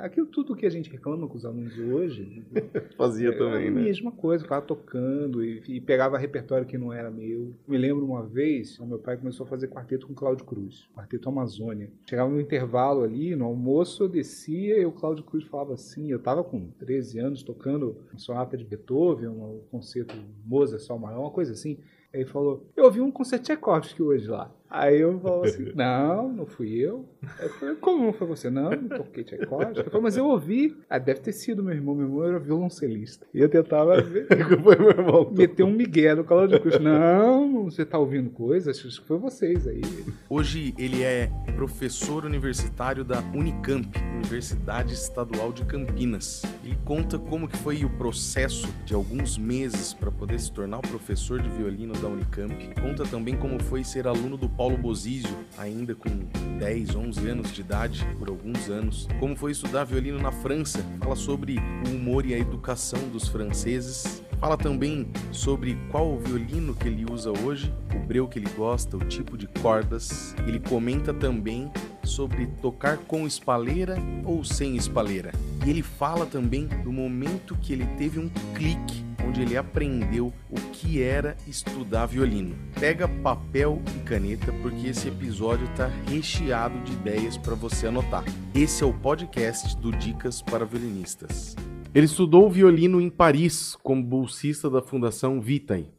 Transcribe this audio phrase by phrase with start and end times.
[0.00, 2.42] Aquilo tudo que a gente reclama com os alunos hoje.
[2.96, 3.82] Fazia é, também, a né?
[3.82, 7.54] mesma coisa, ficava tocando e, e pegava repertório que não era meu.
[7.68, 11.28] Me lembro uma vez, o meu pai começou a fazer quarteto com Cláudio Cruz, quarteto
[11.28, 11.90] Amazônia.
[12.08, 16.10] Chegava no intervalo ali, no almoço, eu descia e o Cláudio Cruz falava assim.
[16.10, 20.14] Eu estava com 13 anos tocando uma sonata de Beethoven, um concerto
[20.44, 21.78] Mozart, Sol maior, uma coisa assim.
[22.12, 24.52] Aí ele falou, eu ouvi um concerto Tchaikovsky hoje lá.
[24.70, 27.04] Aí eu falo assim, não, não fui eu.
[27.40, 28.48] Aí eu falei, como não foi você?
[28.48, 29.78] Não, não toquei Tchaikovsky.
[29.78, 30.76] Eu falei, mas eu ouvi.
[30.88, 31.94] Ah, deve ter sido meu irmão.
[31.94, 33.26] Meu irmão era violoncelista.
[33.34, 34.28] E eu tentava ver,
[34.62, 35.28] Foi meu irmão.
[35.32, 36.78] meter um migué no Cláudio Cruz.
[36.78, 38.78] Não, você tá ouvindo coisas?
[38.78, 39.82] Acho que foi vocês aí.
[40.28, 46.42] Hoje ele é professor universitário da Unicamp, Universidade Estadual de Campinas.
[46.64, 51.42] Ele conta como que foi o processo de alguns meses para poder se tornar professor
[51.42, 52.54] de violino da Unicamp.
[52.80, 56.10] Conta também como foi ser aluno do Paulo Bozizio, ainda com
[56.58, 59.08] 10, 11 anos de idade, por alguns anos.
[59.18, 60.84] Como foi estudar violino na França.
[60.98, 64.22] Fala sobre o humor e a educação dos franceses.
[64.40, 68.96] Fala também sobre qual o violino que ele usa hoje, o breu que ele gosta,
[68.96, 70.34] o tipo de cordas.
[70.46, 71.70] Ele comenta também
[72.02, 75.30] sobre tocar com espaleira ou sem espaleira.
[75.66, 80.56] E ele fala também do momento que ele teve um clique onde ele aprendeu o
[80.72, 82.56] que era estudar violino.
[82.80, 88.24] Pega papel e caneta porque esse episódio está recheado de ideias para você anotar.
[88.54, 91.54] Esse é o podcast do Dicas para Violinistas.
[91.92, 95.90] Ele estudou violino em Paris como bolsista da Fundação Vitae.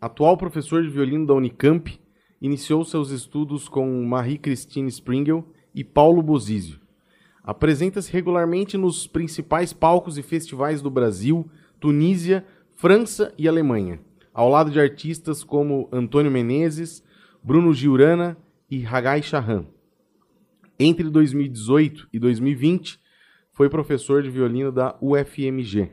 [0.00, 2.00] Atual professor de violino da Unicamp,
[2.40, 6.78] iniciou seus estudos com Marie-Christine Springel e Paulo Bozizio.
[7.42, 12.46] Apresenta-se regularmente nos principais palcos e festivais do Brasil, Tunísia,
[12.76, 13.98] França e Alemanha,
[14.32, 17.02] ao lado de artistas como Antônio Menezes,
[17.42, 18.36] Bruno Giurana
[18.70, 19.66] e Hagai Shahan.
[20.78, 23.00] Entre 2018 e 2020,
[23.54, 25.92] foi professor de violino da UFMG.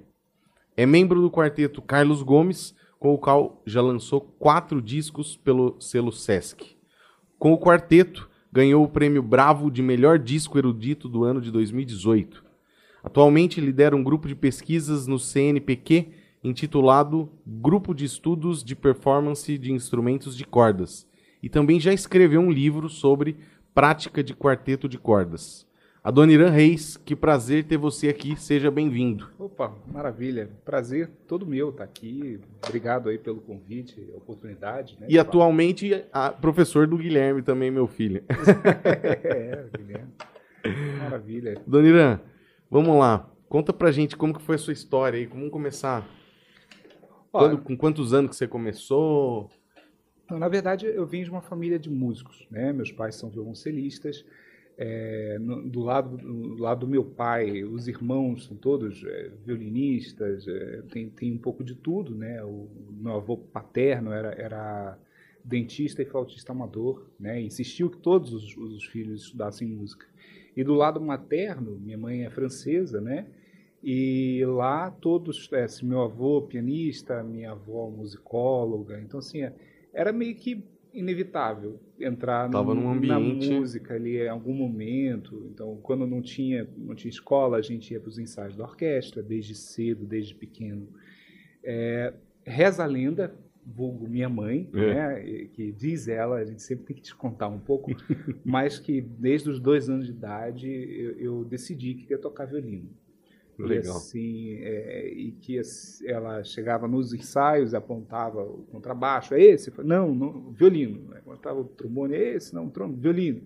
[0.75, 6.11] É membro do quarteto Carlos Gomes, com o qual já lançou quatro discos pelo selo
[6.11, 6.75] Sesc.
[7.38, 12.44] Com o quarteto, ganhou o prêmio Bravo de melhor disco erudito do ano de 2018.
[13.03, 16.09] Atualmente lidera um grupo de pesquisas no CNPq
[16.44, 21.07] intitulado Grupo de Estudos de Performance de Instrumentos de Cordas
[21.44, 23.38] e também já escreveu um livro sobre
[23.73, 25.69] prática de quarteto de cordas.
[26.03, 29.29] Adoniran Reis, que prazer ter você aqui, seja bem-vindo.
[29.38, 30.50] Opa, maravilha.
[30.66, 32.39] Prazer todo meu estar aqui.
[32.66, 34.97] Obrigado aí pelo convite, oportunidade.
[35.00, 36.03] Né, E atualmente
[36.41, 38.23] professor do Guilherme também, meu filho.
[39.23, 40.12] é, Guilherme.
[41.03, 41.62] Maravilha.
[41.67, 42.19] Doniran,
[42.69, 43.29] vamos lá.
[43.47, 45.28] Conta pra gente como que foi a sua história aí.
[45.28, 46.07] Vamos começar.
[47.31, 49.51] Olha, Quando- com quantos anos que você começou?
[50.25, 52.73] Então, na verdade, eu vim de uma família de músicos, né?
[52.73, 54.25] Meus pais são violoncelistas.
[54.77, 60.47] É, no- do, lado, do lado do meu pai, os irmãos são todos é, violinistas,
[60.47, 62.43] é, tem, tem um pouco de tudo, né?
[62.43, 64.97] O meu avô paterno era, era
[65.43, 67.41] dentista e flautista amador, né?
[67.41, 70.05] Insistiu que todos os, os filhos estudassem música.
[70.55, 73.27] E do lado materno, minha mãe é francesa, né?
[73.83, 79.53] E lá todos, é, assim, meu avô pianista, minha avó musicóloga, então assim, é,
[79.93, 80.63] era meio que
[80.94, 83.19] inevitável entrar Tava no- num ambiente- na
[83.59, 85.50] música ali em algum momento.
[85.53, 89.22] Então, quando não tinha, não tinha escola, a gente ia para os ensaios da orquestra,
[89.24, 90.88] desde cedo, desde pequeno.
[91.63, 92.13] É,
[92.46, 93.34] reza a lenda,
[93.66, 94.94] vulgo minha mãe, É.
[94.94, 97.91] né, que diz ela, a gente sempre tem que te contar um pouco,
[98.44, 102.90] mas que desde os dois anos de idade eu, eu decidi que ia tocar violino.
[103.66, 103.97] E Legal.
[103.97, 109.72] assim, é, e que as- ela chegava nos ensaios e apontava o contrabaixo, é esse?
[109.83, 111.13] Não, não, violino.
[111.16, 112.53] Apontava o trombone, é esse?
[112.53, 113.41] Não, trombone, violino.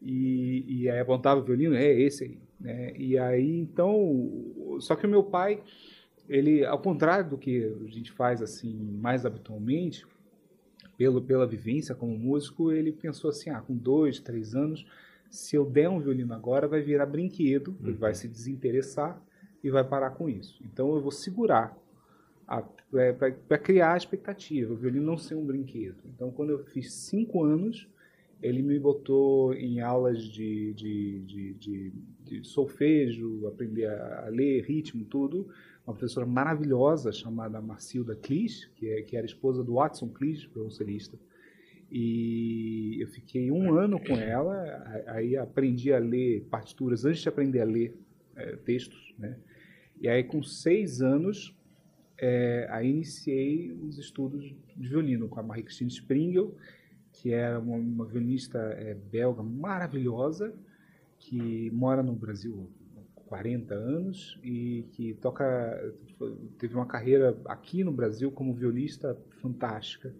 [0.00, 2.38] E, e aí apontava o violino, é esse aí.
[2.60, 2.92] Né?
[2.96, 5.62] E aí, então, só que o meu pai,
[6.28, 10.06] ele, ao contrário do que a gente faz assim mais habitualmente,
[10.96, 14.84] pelo, pela vivência como músico, ele pensou assim, ah, com dois, três anos,
[15.30, 19.22] se eu der um violino agora, vai virar brinquedo, ele vai se desinteressar
[19.62, 20.60] e vai parar com isso.
[20.64, 21.76] Então eu vou segurar
[23.46, 25.98] para criar a expectativa, o violino não ser um brinquedo.
[26.06, 27.86] Então quando eu fiz cinco anos,
[28.40, 31.92] ele me botou em aulas de, de, de, de,
[32.24, 35.48] de solfejo, aprender a, a ler ritmo, tudo.
[35.86, 41.18] Uma professora maravilhosa chamada Marcilda Clis, que, é, que era esposa do Watson Clis, violoncelista.
[41.90, 47.60] E eu fiquei um ano com ela, aí aprendi a ler partituras antes de aprender
[47.60, 47.96] a ler
[48.38, 49.36] eh, textos, né?
[50.00, 51.54] E aí com seis anos,
[52.18, 56.56] eh, aí iniciei os estudos de violino com a Marie-Christine Springel,
[57.12, 60.54] que é uma, uma violinista eh, belga maravilhosa,
[61.18, 62.70] que mora no Brasil
[63.16, 65.94] há 40 anos e que toca
[66.58, 70.14] teve uma carreira aqui no Brasil como violista fantástica.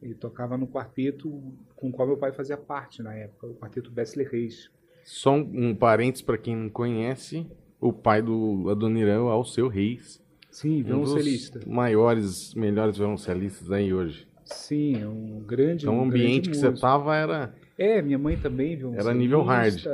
[0.00, 1.28] Ele tocava no quarteto
[1.76, 4.70] com o qual meu pai fazia parte na época, o quarteto Bessler Reis.
[5.12, 7.44] Só um, um parênteses para quem não conhece,
[7.80, 10.22] o pai do Adoniran é o Alceu Reis.
[10.52, 11.60] Sim, violoncelista.
[11.66, 14.26] Um maiores, melhores violoncelistas aí hoje.
[14.44, 16.80] Sim, é um grande Então um o ambiente que você músico.
[16.80, 19.84] tava era É, minha mãe também viu Era nível hard.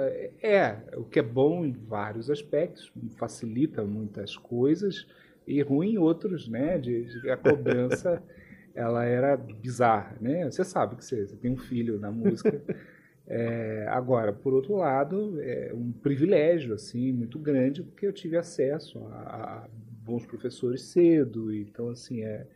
[0.42, 5.06] É, o que é bom em vários aspectos, facilita muitas coisas
[5.46, 6.76] e ruim em outros, né?
[6.78, 8.22] De, de- a cobrança
[8.74, 10.44] ela era bizarra, né?
[10.50, 12.60] Você sabe que você, você tem um filho na música.
[13.28, 19.04] É, agora, por outro lado, é um privilégio assim muito grande porque eu tive acesso
[19.06, 19.68] a, a
[20.04, 22.46] bons professores cedo, então assim é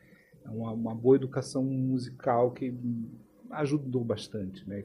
[0.46, 2.72] uma, uma boa educação musical que
[3.50, 4.84] ajudou bastante, né?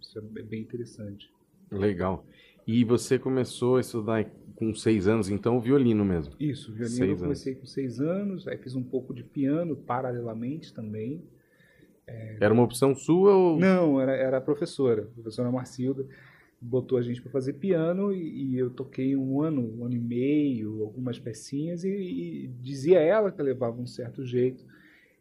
[0.00, 1.32] Isso é bem interessante.
[1.70, 2.24] legal.
[2.66, 4.24] E você começou a estudar
[4.54, 6.34] com seis anos, então, violino mesmo.
[6.38, 10.72] Isso, violino Seis eu comecei com seis anos, aí fiz um pouco de piano paralelamente
[10.72, 11.20] também.
[12.40, 13.58] Era uma opção sua ou...
[13.58, 16.06] Não, era, era a professora, a professora Marcilda,
[16.60, 19.98] botou a gente para fazer piano e, e eu toquei um ano, um ano e
[19.98, 24.64] meio, algumas pecinhas e, e dizia ela que eu levava um certo jeito.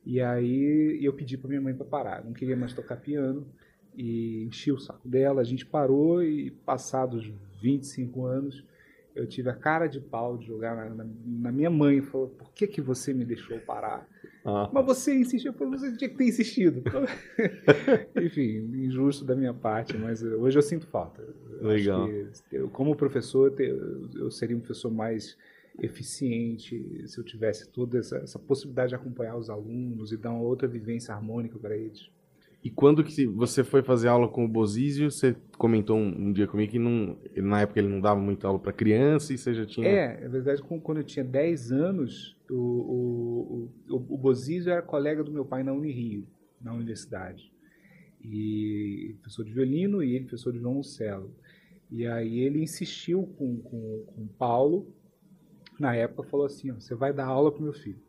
[0.06, 3.46] E aí eu pedi para minha mãe para parar, não queria mais tocar piano
[3.96, 7.32] e enchi o saco dela, a gente parou e passados
[7.62, 8.64] 25 anos
[9.16, 12.30] eu tive a cara de pau de jogar na, na- na minha mãe e falou,
[12.30, 14.08] por que que você me deixou parar?
[14.46, 16.82] Ah, Mas você insistiu, eu falei, você tinha que ter insistido.
[18.22, 21.22] Enfim, injusto da minha parte, mas hoje eu sinto falta.
[21.22, 22.10] Eu Legal.
[22.52, 25.38] eu, como professor, eu seria um professor mais
[25.80, 30.42] eficiente se eu tivesse toda essa, essa possibilidade de acompanhar os alunos e dar uma
[30.42, 32.10] outra vivência harmônica para eles.
[32.64, 36.48] E quando que você foi fazer aula com o Bozizio, você comentou um, um dia
[36.48, 39.66] comigo que não, na época ele não dava muita aula para criança e você já
[39.66, 39.88] tinha...
[39.88, 44.82] É, na verdade, com- quando eu tinha 10 anos, o, o, o, o Bozizio era
[44.82, 46.28] colega do meu pai na Unirio,
[46.62, 47.52] na universidade.
[48.24, 51.34] E professor de violino e ele professor de violoncelo.
[51.90, 54.94] E aí ele insistiu com, com, com o Paulo,
[55.80, 58.00] na época, falou assim, ó, você vai dar aula para meu filho.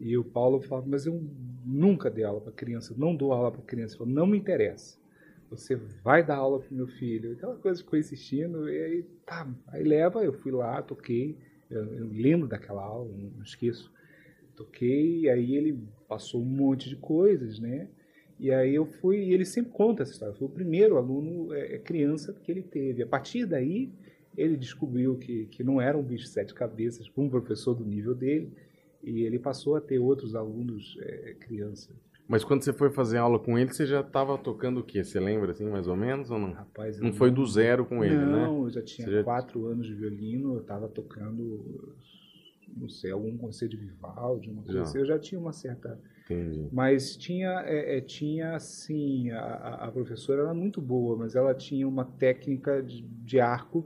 [0.00, 1.22] E o Paulo falava, mas eu
[1.64, 3.94] nunca dei aula para criança, não dou aula para criança.
[3.94, 4.98] Ele falou, não me interessa.
[5.50, 7.32] Você vai dar aula pro meu filho.
[7.32, 9.48] Aquela coisa ficou insistindo, e aí, tá.
[9.68, 11.36] Aí leva, eu fui lá, toquei.
[11.70, 13.92] Eu, eu lembro daquela aula, não, esqueço.
[14.56, 17.88] Toquei, e aí ele passou um monte de coisas, né?
[18.38, 20.34] E aí eu fui, e ele sempre conta essa história.
[20.34, 23.02] Foi o primeiro aluno é, é, criança que ele teve.
[23.02, 23.92] A partir daí,
[24.36, 27.84] ele descobriu que, que não era um bicho de sete cabeças para um professor do
[27.84, 28.52] nível dele,
[29.06, 31.90] e ele passou a ter outros alunos é, criança.
[32.26, 35.04] Mas quando você foi fazer aula com ele, você já estava tocando o quê?
[35.04, 36.52] Você lembra, assim, mais ou menos, ou não?
[36.52, 38.46] Rapaz, eu Não foi do zero com ele, né?
[38.46, 41.94] Não, eu já tinha Você já- quatro anos de violino, eu estava tocando,
[42.76, 44.82] não sei, algum concerto de Vivaldi, uma coisa Já.
[44.84, 44.98] assim.
[44.98, 46.00] Eu já tinha uma certa...
[46.24, 46.68] Entendi.
[46.72, 51.52] Mas tinha, é, é, tinha assim, a, a- a professora era muito boa, mas ela
[51.54, 53.84] tinha uma técnica de, de arco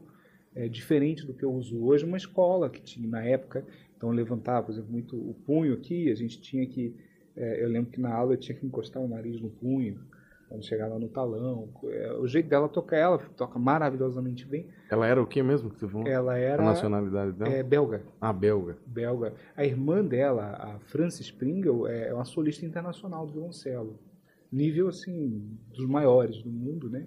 [0.54, 3.66] é, diferente do que eu uso hoje, uma escola que tinha na época.
[3.98, 6.94] Então levantava, por exemplo, muito o punho aqui, a gente tinha que...
[7.36, 10.00] é, eu lembro que na aula eu tinha que encostar o nariz no punho,
[10.48, 11.68] quando chegava no talão.
[11.84, 14.66] É, o jeito dela tocar, ela toca maravilhosamente bem.
[14.88, 16.06] Ela era o quê mesmo que você falou?
[16.06, 17.50] Ela A era nacionalidade dela?
[17.52, 18.78] é, belga, Ah, belga.
[18.86, 19.34] belga.
[19.56, 23.98] A irmã dela, a Frances Pringle, é uma solista internacional do violoncelo.
[24.50, 27.06] Nível, assim, dos maiores do mundo, né?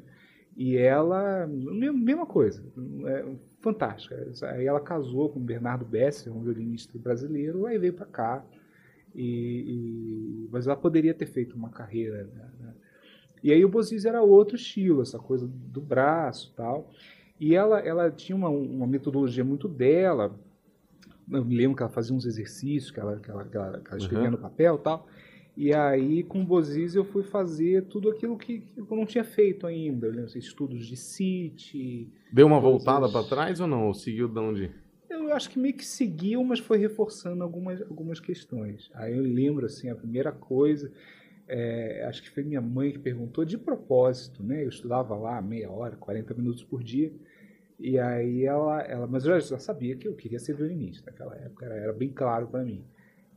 [0.55, 2.63] E ela, mesma coisa,
[3.07, 3.25] é
[3.61, 4.15] fantástica.
[4.43, 8.45] Aí ela casou com o Bernardo Besser, um violinista brasileiro, aí veio para cá.
[9.15, 12.23] E, e- mas ela poderia ter feito uma carreira.
[12.23, 12.73] né, né?
[13.43, 16.91] E aí o Bozizzi era outro estilo, essa coisa do braço tal.
[17.39, 20.35] E ela, ela tinha uma, uma metodologia muito dela.
[21.31, 23.87] Eu me lembro que ela fazia uns exercícios que ela, que ela, que ela, que
[23.89, 24.31] ela escrevia Uhum.
[24.31, 25.07] no papel tal.
[25.55, 29.23] E aí, com o Bozizzi, eu fui fazer tudo aquilo que, que eu não tinha
[29.23, 30.07] feito ainda.
[30.07, 32.09] Eu lembro, assim, estudos de City.
[32.31, 33.87] Deu uma Coisas- voltada pra trás ou não?
[33.87, 34.71] Ou seguiu de onde?
[35.09, 38.89] Eu acho que meio que seguiu, mas foi reforçando algumas, algumas questões.
[38.93, 40.91] Aí eu lembro, assim, a primeira coisa,
[41.47, 44.63] é, acho que foi minha mãe que perguntou de propósito, né?
[44.63, 47.11] Eu estudava lá meia hora, 40 minutos por dia.
[47.77, 51.65] E aí ela, ela mas eu já sabia que eu queria ser violinista naquela época,
[51.65, 52.83] era, era bem claro para mim.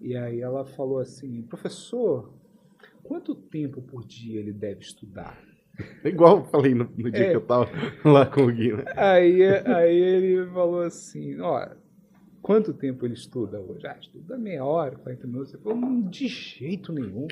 [0.01, 2.33] E aí ela falou assim, professor,
[3.03, 5.39] quanto tempo por dia ele deve estudar?
[6.05, 7.31] Igual eu falei no, no dia É.
[7.31, 7.69] que eu tava
[8.05, 8.85] lá com o Gui, né?
[8.97, 11.69] Aí, aí ele falou assim, ó,
[12.43, 13.87] quanto tempo ele estuda hoje?
[13.87, 15.55] Ah, estuda meia hora, 40 minutos.
[15.55, 17.27] Ele falou, "Hum, de jeito nenhum.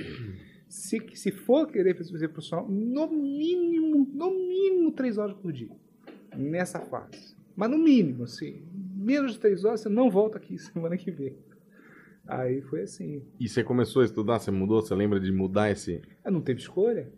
[0.68, 5.68] Se, se for querer fazer profissional, no mínimo, no mínimo três horas por dia.
[6.34, 7.36] Nessa fase.
[7.54, 8.62] Mas no mínimo, assim,
[8.96, 11.36] menos de três horas, você não volta aqui semana que vem.
[12.26, 13.22] Aí foi assim.
[13.38, 14.80] E você começou a estudar, você mudou?
[14.80, 16.00] Você lembra de mudar esse.
[16.24, 17.08] Não teve escolha.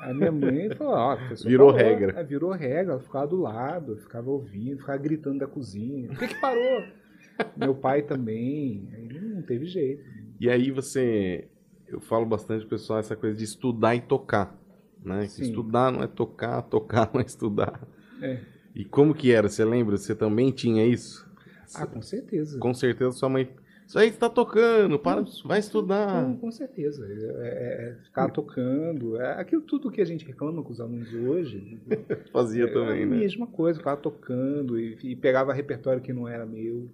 [0.00, 2.20] A minha mãe falou, ó, virou parou, regra.
[2.20, 6.08] É, virou regra, ela ficava do lado, ficava ouvindo, ficava gritando da cozinha.
[6.08, 6.84] Por que, que parou?
[7.56, 10.02] Meu pai também, aí não teve jeito.
[10.40, 11.48] E aí você,
[11.86, 14.58] eu falo bastante pessoal essa coisa de estudar e tocar,
[15.04, 15.24] né?
[15.24, 17.86] Estudar não é tocar, tocar não é estudar.
[18.22, 18.40] É.
[18.74, 19.48] E como que era?
[19.48, 19.96] Você lembra?
[19.96, 21.28] Você também tinha isso?
[21.74, 22.58] Ah, com certeza.
[22.58, 23.48] Com certeza sua mãe
[23.90, 26.24] isso aí está tocando, para, vai estudar.
[26.24, 27.04] Com, com certeza.
[27.04, 29.20] É, é, é ficar tocando.
[29.20, 31.76] É aquilo tudo que a gente reclama com os alunos hoje.
[32.32, 33.16] Fazia é, também, a né?
[33.16, 36.88] A mesma coisa, ficava tocando e, e, pegava repertório que não era meu.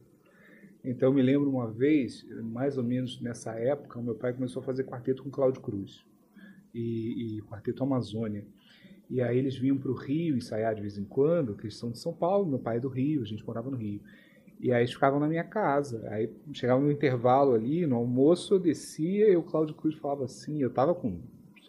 [0.83, 4.63] Então, eu me lembro uma vez, mais ou menos nessa época, o meu pai começou
[4.63, 6.03] a fazer quarteto com Cláudio Cruz
[6.73, 8.43] e, e quarteto Amazônia.
[9.11, 11.91] E aí eles vinham para o Rio ensaiar de vez em quando, que eles são
[11.91, 14.01] de São Paulo, meu pai é do Rio, a gente morava no Rio.
[14.59, 16.07] E aí eles ficavam na minha casa.
[16.09, 20.63] Aí chegava no intervalo ali, no almoço eu descia e o Cláudio Cruz falava assim,
[20.63, 21.21] eu estava com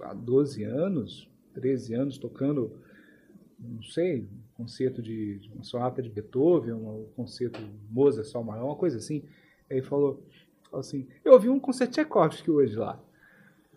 [0.02, 2.72] há 12 anos, 13 anos tocando,
[3.60, 8.76] não sei, um concerto de, uma sonata de Beethoven, um concerto Mozart, Sol maior, uma
[8.76, 9.24] coisa assim.
[9.70, 10.24] Aí ele falou,
[10.64, 13.02] falou assim, eu ouvi um concerto Tchaikovsky hoje lá.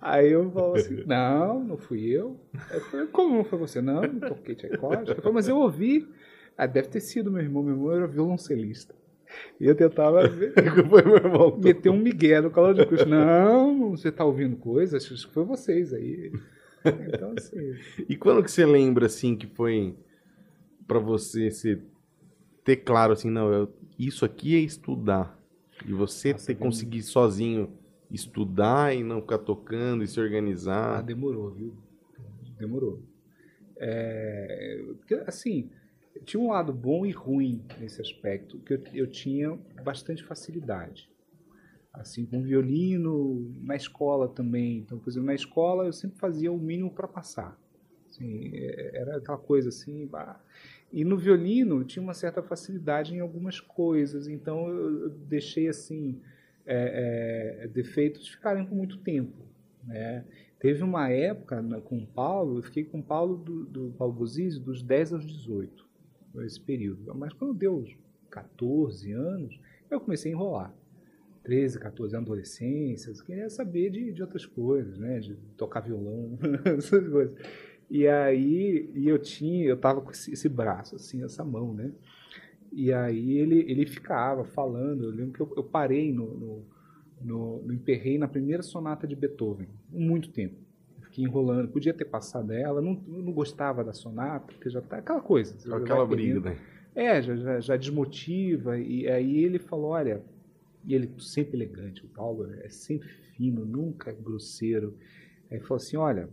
[0.01, 2.41] Aí eu falo assim, não, não fui eu.
[2.71, 3.81] eu falei, como não foi você?
[3.81, 5.11] Não, não toquei Tchaikovsky.
[5.11, 6.09] Eu falei, mas eu ouvi.
[6.57, 8.95] Ah, deve ter sido meu irmão, meu irmão era violoncelista.
[9.61, 10.23] E eu tentava
[10.89, 13.07] foi meu irmão, meter um migué no calor de curso.
[13.07, 16.33] Não, você está ouvindo coisas, acho que foi vocês aí.
[16.85, 17.75] Então, assim...
[18.09, 19.95] E quando que você lembra, assim, que foi
[20.87, 21.81] para você se
[22.65, 25.39] ter claro, assim, não, eu, isso aqui é estudar.
[25.87, 27.73] E você Nossa, ter conseguir sozinho
[28.11, 30.99] estudar e não ficar tocando e se organizar.
[30.99, 31.75] Ah, demorou, viu?
[32.59, 33.03] Demorou.
[33.77, 34.83] É,
[35.27, 35.71] assim,
[36.25, 41.11] tinha um lado bom e ruim nesse aspecto, que eu, eu tinha bastante facilidade.
[41.93, 44.79] Assim, com violino, na escola também.
[44.79, 47.59] Então, por exemplo, na escola eu sempre fazia o mínimo para passar.
[48.09, 50.07] Assim, é, era aquela coisa assim.
[50.07, 50.41] Bah.
[50.93, 56.21] E no violino tinha uma certa facilidade em algumas coisas, então eu deixei assim
[56.67, 59.47] é, é, defeitos ficarem por muito tempo.
[59.85, 60.25] Né?
[60.59, 64.61] Teve uma época com o Paulo, eu fiquei com o Paulo do, do Paulo Bozizzi
[64.61, 65.90] dos 10 aos 18
[66.39, 67.15] esse período.
[67.15, 67.85] Mas quando deu
[68.31, 69.59] 14 anos,
[69.91, 70.75] eu comecei a enrolar.
[71.43, 75.21] 13, 14 anos, adolescência, queria saber de, de outras coisas, né?
[75.21, 76.39] De tocar violão,
[76.77, 77.35] essas coisas.
[77.91, 81.93] E aí, e eu tinha, eu tava com esse, esse, braço, assim, essa mão, né?
[82.73, 86.65] E aí ele, ele ficava falando, eu lembro que eu, eu parei no, no,
[87.21, 90.70] no, no, na primeira sonata de Beethoven, muito tempo
[91.11, 91.69] fiquei enrolando.
[91.69, 95.57] Podia ter passado ela, não, não gostava da sonata, porque já tá aquela coisa.
[95.77, 96.57] Aquela briga, né?
[96.95, 98.79] É, já, já, já, desmotiva.
[98.79, 100.23] E aí ele falou: olha,
[100.85, 104.97] e ele sempre elegante, o Paulo é sempre fino, nunca grosseiro.
[105.51, 106.29] Aí falou assim: olha,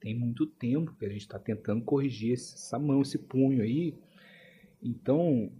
[0.00, 3.94] tem muito tempo que a gente está tentando corrigir essa mão, esse punho aí.
[4.82, 5.50] Então,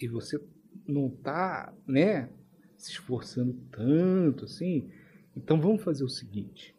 [0.00, 0.40] e você
[0.86, 2.28] não está, né,
[2.76, 4.90] se esforçando tanto assim.
[5.36, 6.73] Então vamos fazer o seguinte: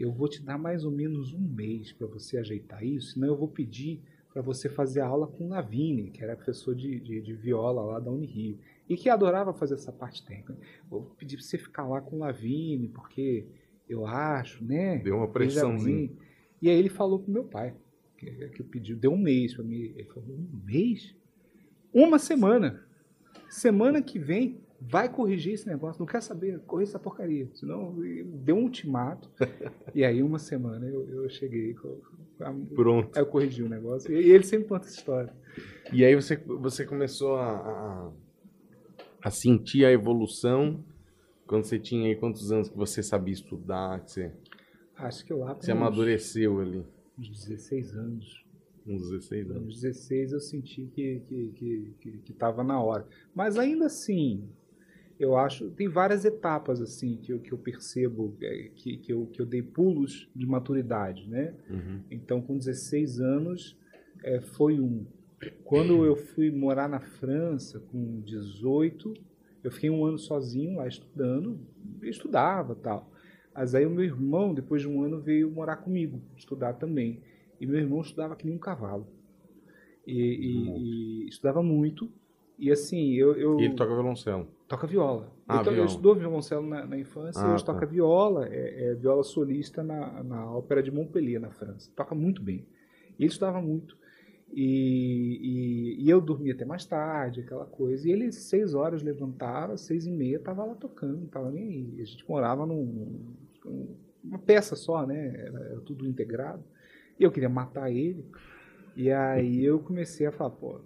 [0.00, 3.36] eu vou te dar mais ou menos um mês para você ajeitar isso, senão eu
[3.36, 4.00] vou pedir
[4.32, 8.10] para você fazer aula com Lavini, que era professor de, de, de, viola lá da
[8.10, 10.56] Unirio, e que adorava fazer essa parte técnica.
[10.88, 13.46] Vou pedir para você ficar lá com Lavini, porque
[13.88, 14.98] eu acho, né?
[14.98, 16.10] Deu uma pressãozinha.
[16.62, 17.74] E aí ele falou pro meu pai,
[18.16, 19.92] que, que pediu, deu um mês para mim.
[19.96, 21.14] Ele falou, um mês?
[21.92, 22.84] Uma semana.
[23.48, 27.48] Semana que vem vai corrigir esse negócio, não quer saber, corrija essa porcaria.
[27.54, 27.94] Senão,
[28.24, 29.30] deu um ultimato.
[29.94, 31.74] e aí, uma semana, eu, eu cheguei.
[32.74, 33.16] Pronto.
[33.16, 34.12] Aí eu corrigi o negócio.
[34.12, 35.32] E ele sempre conta essa história.
[35.92, 38.12] E aí você, você começou a, a,
[39.22, 40.82] a sentir a evolução
[41.46, 44.32] quando você tinha aí quantos anos que você sabia estudar, que você,
[45.00, 46.84] Acho que lá você amadureceu ali?
[47.18, 48.44] Uns 16 anos.
[48.86, 49.62] Uns 16 anos.
[49.62, 53.06] Uns 16 eu senti que estava que, que, que, que na hora.
[53.34, 54.48] Mas ainda assim,
[55.20, 59.26] eu acho tem várias etapas assim que eu, que eu percebo é, que, que, eu,
[59.26, 61.54] que eu dei pulos de maturidade né?
[61.68, 62.00] Uhum.
[62.10, 63.76] então com 16 anos
[64.24, 65.06] é, foi um.
[65.64, 69.12] Quando eu fui morar na França com 18
[69.62, 71.60] eu fiquei um ano sozinho lá estudando
[72.02, 73.12] estudava tal.
[73.54, 77.20] Mas aí o meu irmão depois de um ano veio morar comigo estudar também.
[77.60, 79.06] E meu irmão estudava que nem um cavalo.
[80.06, 82.10] E, e, e estudava muito.
[82.58, 85.32] E assim eu, eu e ele toca violoncelo Toca viola.
[85.48, 85.78] Ah, então, viola.
[85.78, 87.74] Eu estudou violoncelo na, na infância ah, e hoje tá.
[87.74, 91.90] toca viola, é, é, viola solista na, na Ópera de Montpellier, na França.
[91.96, 92.64] Toca muito bem.
[93.18, 93.98] E ele estudava muito.
[94.52, 98.06] E, e, e, eu dormia até mais tarde, aquela coisa.
[98.06, 102.00] E ele, seis horas, levantava, seis e meia, tava lá tocando, não tava nem aí.
[102.00, 103.34] A gente morava num,
[104.22, 105.34] uma peça só, né?
[105.34, 106.62] Era, era, tudo integrado.
[107.18, 108.24] E eu queria matar ele.
[108.94, 110.80] E aí eu comecei a falar, pô,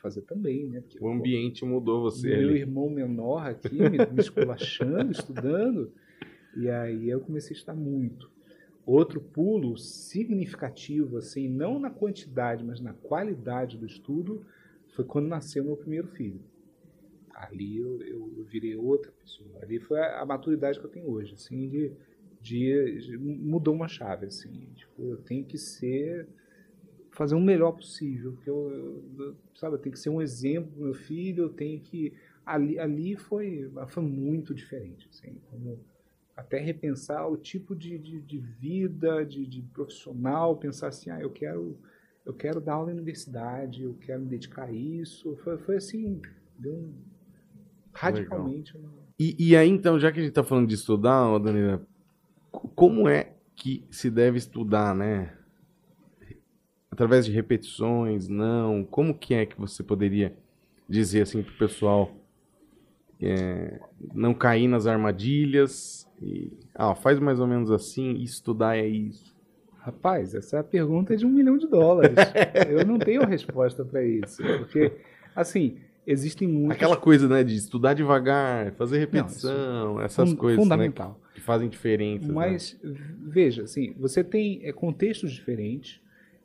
[0.00, 0.80] fazer também, né?
[0.80, 2.28] Porque, o ambiente pô, mudou você.
[2.28, 2.58] Meu ali.
[2.60, 5.92] irmão menor aqui, me, me esculachando, estudando.
[6.56, 8.30] E aí eu comecei a estudar muito.
[8.84, 14.44] Outro pulo significativo, assim, não na quantidade, mas na qualidade do estudo,
[14.88, 16.40] foi quando nasceu meu primeiro filho.
[17.32, 19.62] Ali eu, eu virei outra pessoa.
[19.62, 21.92] Ali foi a, a, maturidade que eu tenho hoje, assim, de,
[22.40, 24.66] de, de, mudou uma chave, assim.
[24.74, 26.26] Tipo, eu tenho que ser
[27.20, 30.84] fazer o melhor possível, que eu, eu, sabe, eu tenho que ser um exemplo pro
[30.84, 32.14] meu filho, eu tenho que
[32.46, 35.78] ali ali foi foi muito diferente, assim, como
[36.34, 41.28] até repensar o tipo de, de, de vida, de, de, profissional, pensar assim, ah, eu
[41.28, 41.76] quero,
[42.24, 45.36] eu quero dar aula na universidade, eu quero me dedicar a isso.
[45.44, 46.22] Foi, foi assim,
[46.58, 46.94] deu um,
[47.92, 48.74] radicalmente.
[48.78, 48.88] Uma...
[49.18, 51.86] E, e, aí, então, já que a gente está falando de estudar, Danila,
[52.50, 55.36] como é que se deve estudar, né?
[57.00, 58.84] Através de repetições, não?
[58.84, 60.34] Como que é que você poderia
[60.86, 62.12] dizer assim para o pessoal
[63.18, 63.80] é,
[64.12, 69.34] não cair nas armadilhas e, ah, faz mais ou menos assim, estudar é isso.
[69.78, 72.14] Rapaz, essa é pergunta de um milhão de dólares.
[72.68, 74.42] Eu não tenho resposta para isso.
[74.58, 74.92] Porque,
[75.34, 76.76] assim, existem muitas...
[76.76, 81.08] Aquela coisa, né, de estudar devagar, fazer repetição, não, essas coisas, né, fundamental.
[81.08, 82.28] Né, que fazem diferença.
[82.28, 82.34] Né?
[82.34, 82.94] Mas, né?
[83.22, 85.98] veja, assim, você tem é, contextos diferentes,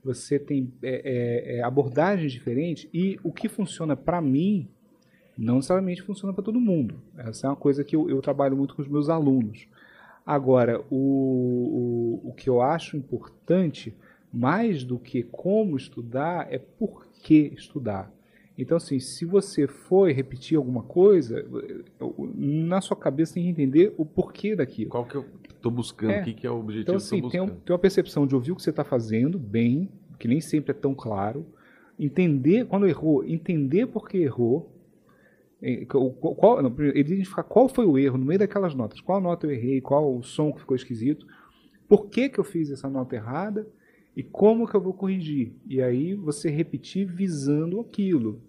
[0.05, 4.69] você tem é, é, é abordagens diferentes, e o que funciona para mim
[5.37, 7.01] não necessariamente funciona para todo mundo.
[7.17, 9.67] Essa é uma coisa que eu, eu, trabalho muito com os meus alunos.
[10.25, 13.93] Agora, o, o, o que eu acho importante,
[14.31, 18.11] mais do que como estudar, é por que estudar.
[18.57, 21.45] Então, assim, se você for repetir alguma coisa,
[22.35, 24.89] na sua cabeça tem que entender o porquê daquilo.
[24.89, 25.25] Qual que eu
[25.65, 26.11] estou buscando?
[26.11, 26.21] É.
[26.21, 28.51] O que, que é o objetivo então, assim, que tem, tem uma percepção de ouvir
[28.51, 31.45] o que você está fazendo bem, que nem sempre é tão claro.
[31.97, 34.71] Entender, quando errou, entender por que errou,
[36.37, 39.81] qual, não, identificar qual foi o erro no meio daquelas notas, qual nota eu errei,
[39.81, 41.25] qual o som que ficou esquisito,
[41.87, 43.67] por que, que eu fiz essa nota errada
[44.15, 45.53] e como que eu vou corrigir.
[45.65, 48.41] E aí você repetir visando aquilo.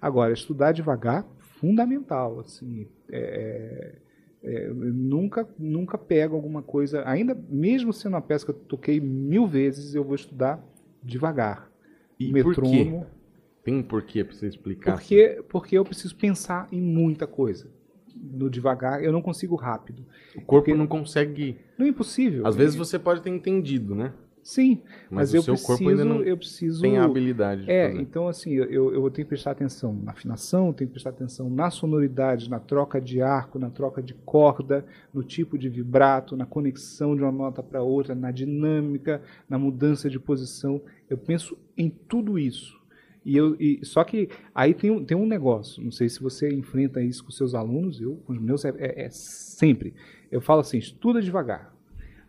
[0.00, 2.40] Agora, estudar devagar, fundamental.
[2.40, 3.96] Assim, é,
[4.42, 9.46] é, nunca, nunca pego alguma coisa, ainda mesmo sendo uma peça que eu toquei mil
[9.46, 10.64] vezes, eu vou estudar
[11.02, 11.70] devagar.
[12.18, 13.00] E metrônomo.
[13.00, 13.20] Por quê?
[13.62, 14.92] Tem um porquê para você explicar?
[14.92, 15.42] Porque, assim.
[15.48, 17.70] porque eu preciso pensar em muita coisa.
[18.14, 20.04] No devagar, eu não consigo rápido.
[20.34, 21.58] O corpo porque não consegue.
[21.78, 22.46] Não é impossível.
[22.46, 24.12] Às vezes você pode ter entendido, né?
[24.42, 26.80] Sim, mas, mas eu, preciso, eu preciso.
[26.80, 27.70] Tem a habilidade.
[27.70, 28.00] é, fazer.
[28.00, 31.70] então assim, eu, eu tenho que prestar atenção na afinação, tenho que prestar atenção na
[31.70, 37.14] sonoridade, na troca de arco, na troca de corda, no tipo de vibrato, na conexão
[37.14, 40.80] de uma nota para outra, na dinâmica, na mudança de posição.
[41.08, 42.80] Eu penso em tudo isso.
[43.24, 47.02] E eu, e, só que aí tem, tem um negócio, não sei se você enfrenta
[47.02, 49.92] isso com seus alunos, eu com os meus é, é, é sempre.
[50.30, 51.74] Eu falo assim, estuda devagar.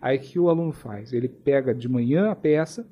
[0.02, 1.14] Aí o que o aluno faz?
[1.14, 2.88] Ele pega de manhã a peça,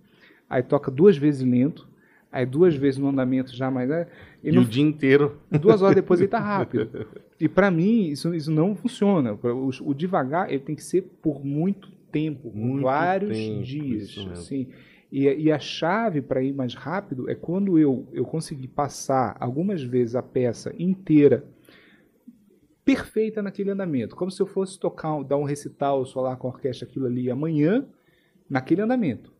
[0.49, 1.87] aí toca duas vezes lento,
[2.31, 3.89] aí duas vezes no andamento já mais.
[3.89, 4.05] Né?
[4.43, 5.37] E, no, o dia inteiro.
[5.59, 7.07] Duas horas depois ele está rápido.
[7.39, 9.33] E para mim isso, isso não funciona.
[9.33, 14.15] O, o, devagar ele tem que ser por muito tempo, muito vários tempo, dias.
[14.31, 14.67] Assim.
[15.11, 19.81] E, e a chave para ir mais rápido é quando eu, eu conseguir passar algumas
[19.81, 21.43] vezes a peça inteira
[22.89, 24.15] perfeita naquele andamento.
[24.15, 27.85] Como se eu fosse tocar, dar um recital solar com a orquestra aquilo ali amanhã,
[28.49, 29.31] naquele andamento.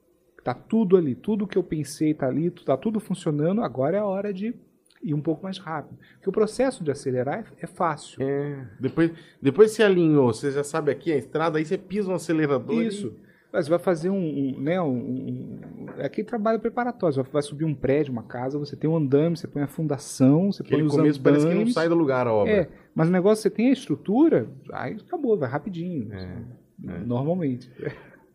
[0.44, 4.06] Tá tudo ali, tudo que eu pensei tá ali, tá tudo funcionando, agora é a
[4.06, 4.54] hora de
[5.02, 5.98] ir um pouco mais rápido.
[6.14, 8.22] Porque o processo de acelerar é, é fácil.
[8.22, 12.16] É, depois, depois você alinhou, você já sabe aqui a estrada, aí você pisa no
[12.16, 12.80] acelerador.
[12.80, 13.08] Isso.
[13.26, 13.29] E...
[13.52, 15.60] Mas você vai fazer um, um né, um, um,
[15.98, 17.16] é aquele trabalho preparatório.
[17.16, 20.52] Você vai subir um prédio, uma casa, você tem um andame, você põe a fundação,
[20.52, 21.44] você Aquele põe os começo andames.
[21.44, 22.52] parece que não sai do lugar a obra.
[22.52, 26.14] É, mas o negócio, você tem a estrutura, aí acabou, vai rapidinho.
[26.14, 26.44] É,
[26.88, 27.00] é.
[27.00, 27.72] Normalmente.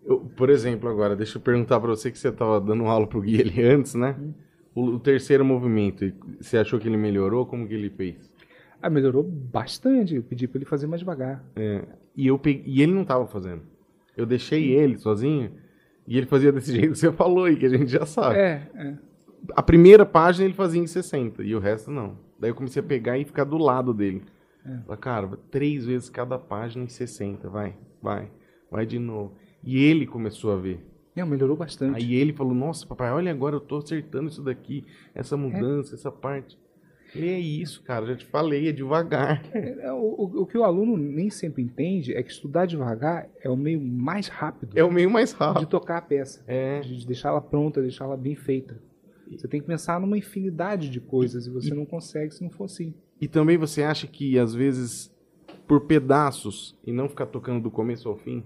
[0.05, 3.23] Eu, por exemplo, agora, deixa eu perguntar para você que você estava dando aula pro
[3.23, 4.17] Gui ali antes, né?
[4.21, 4.35] Hum.
[4.75, 7.47] O, o, terceiro movimento, você achou que ele melhorou?
[7.47, 8.17] Como que ele fez?
[8.83, 10.17] Ah, melhorou bastante.
[10.17, 11.43] Eu pedi para ele fazer mais devagar.
[11.55, 11.85] É,
[12.17, 13.63] e, eu peguei, e ele não estava fazendo.
[14.17, 15.53] Eu deixei ele sozinho
[16.07, 18.39] e ele fazia desse jeito que você falou aí, que a gente já sabe.
[18.39, 18.95] É, é.
[19.55, 22.19] A primeira página ele fazia em 60 e o resto não.
[22.39, 24.23] Daí eu comecei a pegar e ficar do lado dele.
[24.65, 24.79] É.
[24.87, 28.31] Falei, cara, três vezes cada página em 60, vai, vai,
[28.71, 29.35] vai de novo.
[29.63, 30.85] E ele começou a ver.
[31.15, 31.97] Não, melhorou bastante.
[31.97, 35.97] Aí ele falou, nossa, papai, olha agora, eu tô acertando isso daqui, essa mudança, é.
[35.97, 36.59] essa parte.
[37.17, 39.43] É isso, cara, já te falei, é devagar.
[39.55, 43.49] É, o, o, o, que o aluno nem sempre entende é que estudar devagar é
[43.49, 44.77] o meio mais rápido.
[44.77, 45.61] É o meio mais rápido.
[45.61, 46.43] De tocar a peça.
[46.47, 46.81] É.
[46.81, 48.81] De deixá-la pronta, deixá-la bem feita.
[49.31, 52.65] Você tem que pensar numa infinidade de coisas e você não consegue se não for
[52.65, 52.95] assim.
[53.21, 55.15] E também você acha que, às vezes,
[55.67, 58.45] por pedaços e não ficar tocando do começo ao fim?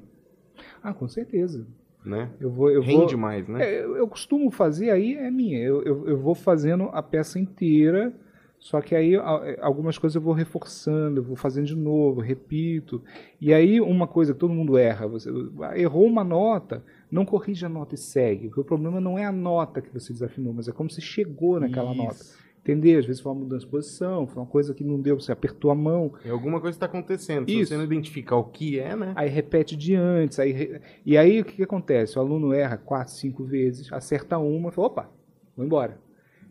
[0.83, 1.67] Ah, com certeza.
[2.05, 2.31] Né?
[2.41, 3.63] Eu vou, eu Rende vou, mais, né?
[3.63, 5.59] É, eu, eu, costumo fazer aí, é minha.
[5.59, 8.15] Eu, eu, eu vou fazendo a peça inteira
[8.59, 13.03] só que aí é, algumas coisas eu vou reforçando, eu vou fazendo de novo, repito.
[13.41, 15.31] E aí uma coisa que todo mundo erra, você
[15.77, 18.49] errou uma nota, não corrige a nota e segue.
[18.49, 21.61] Porque o problema não é a nota que você desafinou, mas é como você chegou
[21.61, 22.03] naquela Isso.
[22.03, 22.49] nota.
[22.61, 22.99] Entender?
[22.99, 25.71] Às vezes foi uma mudança de posição, foi uma coisa que não deu, você apertou
[25.71, 26.13] a mão.
[26.25, 27.49] É alguma coisa está acontecendo.
[27.49, 27.71] Se Isso.
[27.71, 29.13] você não identificar o que é, né?
[29.15, 30.39] Aí repete de antes.
[30.39, 32.19] Aí, e aí o que, que acontece?
[32.19, 35.11] O aluno erra quatro, cinco vezes, acerta uma e fala, opa,
[35.57, 36.08] vou embora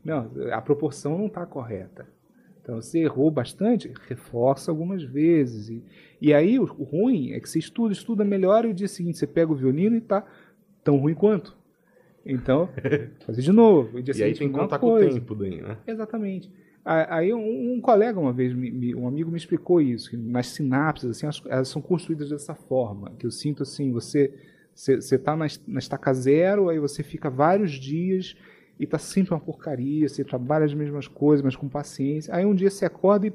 [0.08, 2.08] não, a proporção não está correta.
[2.62, 5.70] Então, você errou bastante, reforça algumas vezes.
[5.70, 5.84] E,
[6.22, 9.28] e aí, o, ruim é que você estuda, estuda melhor e o dia seguinte você
[9.28, 10.26] pega o violino e está
[10.84, 11.58] tão ruim quanto.
[12.26, 12.70] Então,
[13.26, 14.00] fazer de novo.
[14.00, 15.78] E, e aí tem que contar com o tempo daí, né?
[15.86, 16.52] Exatamente.
[16.86, 21.10] Aí um, um colega uma vez, me, um amigo me explicou isso, que nas sinapses,
[21.10, 24.34] assim, elas, elas são construídas dessa forma, que eu sinto assim, você
[24.74, 28.36] você está na, na estaca zero, aí você fica vários dias
[28.80, 32.34] e tá sempre uma porcaria, você trabalha as mesmas coisas, mas com paciência.
[32.34, 33.34] Aí um dia você acorda e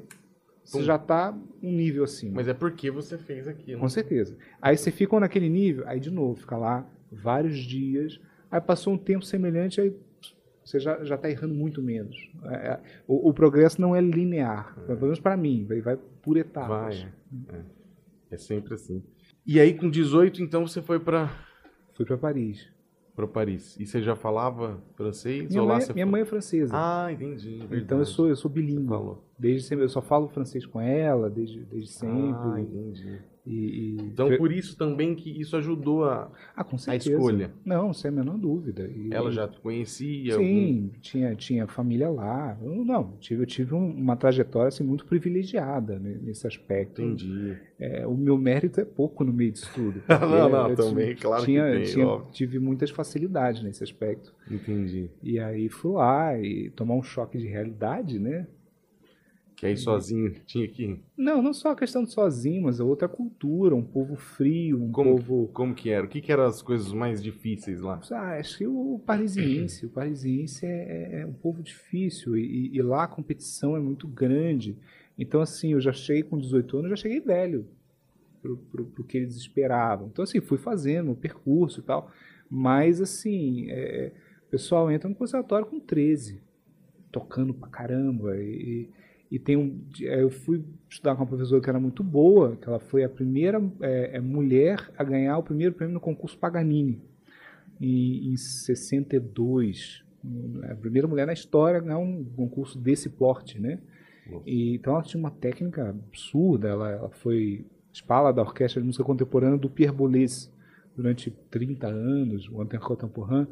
[0.63, 0.83] você Pum.
[0.83, 2.31] já tá um nível assim.
[2.31, 3.79] Mas é porque você fez aquilo.
[3.79, 4.37] Com certeza.
[4.61, 8.97] Aí você fica naquele nível, aí de novo, fica lá vários dias, aí passou um
[8.97, 9.93] tempo semelhante, aí
[10.63, 12.15] você já já está errando muito menos.
[12.45, 14.87] É, é, o, o, progresso não é linear, é.
[14.87, 17.01] pelo menos para mim, vai, vai por etapas.
[17.01, 17.61] Vai, é.
[18.31, 19.03] é sempre assim.
[19.45, 21.29] E aí com 18, então você foi para
[21.93, 22.72] Fui para Paris
[23.15, 23.77] para Paris.
[23.79, 25.49] E você já falava francês?
[25.49, 26.73] Minha, mãe, é, minha mãe é francesa.
[26.75, 27.57] Ah, entendi.
[27.57, 27.83] Verdade.
[27.83, 28.87] Então eu sou eu sou bilíngue.
[28.87, 29.23] Falou.
[29.37, 32.33] Desde sempre eu só falo francês com ela, desde desde sempre.
[32.35, 33.19] Ah, entendi.
[33.45, 33.97] E, e...
[34.01, 37.51] Então, por isso também que isso ajudou a, ah, com a escolha.
[37.65, 38.89] Não, sem a menor dúvida.
[38.89, 40.35] E, Ela já te conhecia?
[40.35, 40.99] Sim, algum...
[41.01, 42.57] tinha, tinha família lá.
[42.61, 47.01] Eu, não, tive, eu tive uma trajetória assim, muito privilegiada nesse aspecto.
[47.01, 47.57] Entendi.
[47.77, 50.01] É, o meu mérito é pouco no meio disso tudo.
[50.07, 51.83] não, não, também, claro tinha, que tem.
[51.93, 54.33] Tinha, tive muitas facilidades nesse aspecto.
[54.49, 55.09] Entendi.
[55.21, 58.47] E aí fui lá e tomar um choque de realidade, né?
[59.63, 60.99] Que aí sozinho tinha que.
[61.17, 65.15] Não, não só a questão de sozinho, mas outra cultura, um povo frio, um como,
[65.15, 65.49] povo.
[65.53, 66.05] Como que era?
[66.05, 68.01] O que, que eram as coisas mais difíceis lá?
[68.11, 69.85] Ah, acho que o parisiense.
[69.85, 74.05] o parisiense é, é, é um povo difícil e, e, lá a competição é muito
[74.05, 74.77] grande.
[75.17, 77.65] Então, assim, eu já cheguei com 18 anos, já cheguei velho
[78.41, 80.07] pro, pro, pro que eles esperavam.
[80.07, 82.11] Então, assim, fui fazendo o percurso e tal.
[82.49, 84.11] Mas, assim, é,
[84.45, 86.41] o pessoal entra no conservatório com 13,
[87.11, 88.35] tocando pra caramba.
[88.37, 88.89] E, e
[89.39, 93.03] tem um, eu fui estudar com uma professora que era muito boa, que ela foi
[93.03, 97.01] a primeira é, é mulher a ganhar o primeiro prêmio no concurso Paganini,
[97.81, 100.03] em, em 62.
[100.69, 103.79] A primeira mulher na história a ganhar um concurso desse porte, né?
[104.45, 109.03] E, então ela tinha uma técnica absurda, ela, ela foi espala da Orquestra de Música
[109.03, 110.51] Contemporânea do Pierre Boulez
[110.95, 113.47] durante 30 anos, o Anten Contemporain.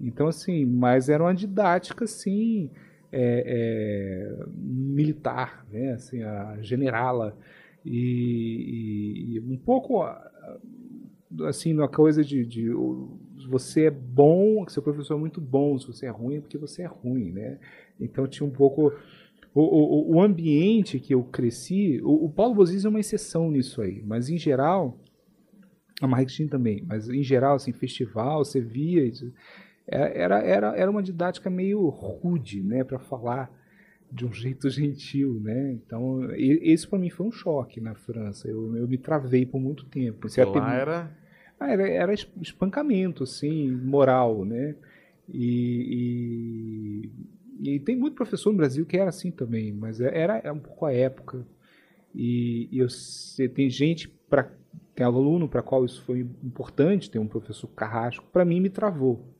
[0.00, 2.70] Então, assim, mas era uma didática, assim,
[3.10, 5.92] é, é, militar, né?
[5.92, 7.36] assim, a generala
[7.84, 10.04] e, e, um pouco
[11.46, 12.70] assim na coisa de, de,
[13.48, 16.82] você é bom, seu professor é muito bom, se você é ruim é porque você
[16.82, 17.58] é ruim, né?
[18.00, 18.92] Então tinha um pouco
[19.54, 23.80] o, o, o ambiente que eu cresci, o, o Paulo Bozis é uma exceção nisso
[23.80, 24.98] aí, mas em geral
[26.00, 29.10] a Marketing também, mas em geral assim festival você via
[29.90, 33.50] era, era, era uma didática meio rude, né, para falar
[34.10, 35.72] de um jeito gentil, né?
[35.72, 38.48] Então, esse para mim foi um choque na França.
[38.48, 40.28] Eu, eu me travei por muito tempo.
[40.28, 41.10] Você lá era...
[41.58, 41.88] Ah, era...
[41.88, 44.76] era espancamento, assim, moral, né?
[45.28, 47.10] E,
[47.60, 50.52] e, e, tem muito professor no Brasil que era assim também, mas é, era, era
[50.52, 51.46] um pouco a época.
[52.14, 52.86] E, e eu,
[53.54, 54.50] tem gente para
[54.94, 59.32] tem aluno para qual isso foi importante, tem um professor carrasco, para mim me travou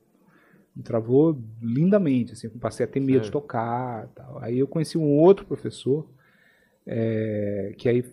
[0.82, 4.38] travou lindamente, assim, passei a ter medo de tocar, tal.
[4.42, 6.08] Aí eu conheci um outro professor
[6.86, 8.04] é, que aí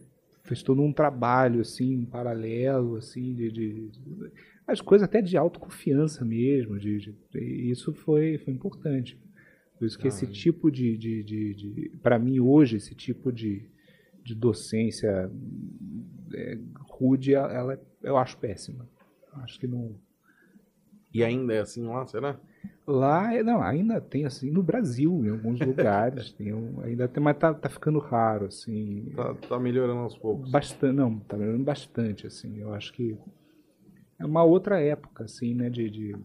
[0.44, 4.32] fez todo um trabalho assim, paralelo, assim, de, de, de
[4.68, 7.00] as coisas até de autoconfiança mesmo, de,
[7.32, 9.20] de, isso foi, foi importante.
[9.78, 13.32] Por isso que ah, esse tipo de, de, de, de para mim hoje, esse tipo
[13.32, 13.70] de,
[14.24, 15.30] de docência
[16.34, 16.58] é,
[16.90, 18.90] rude, ela, eu acho péssima.
[19.34, 19.96] Acho que não
[21.16, 22.38] E ainda é assim lá, será?
[22.86, 27.24] Lá, é, não, ainda tem assim no Brasil, em alguns lugares, tem um, ainda tem,
[27.24, 29.14] mas tá, tá ficando raro, assim.
[29.16, 30.52] Tá, tá melhorando aos poucos.
[30.52, 32.60] Bastante, não, tá melhorando bastante, assim.
[32.60, 33.18] Eu acho que
[34.20, 36.18] é uma outra época, assim, né, de, de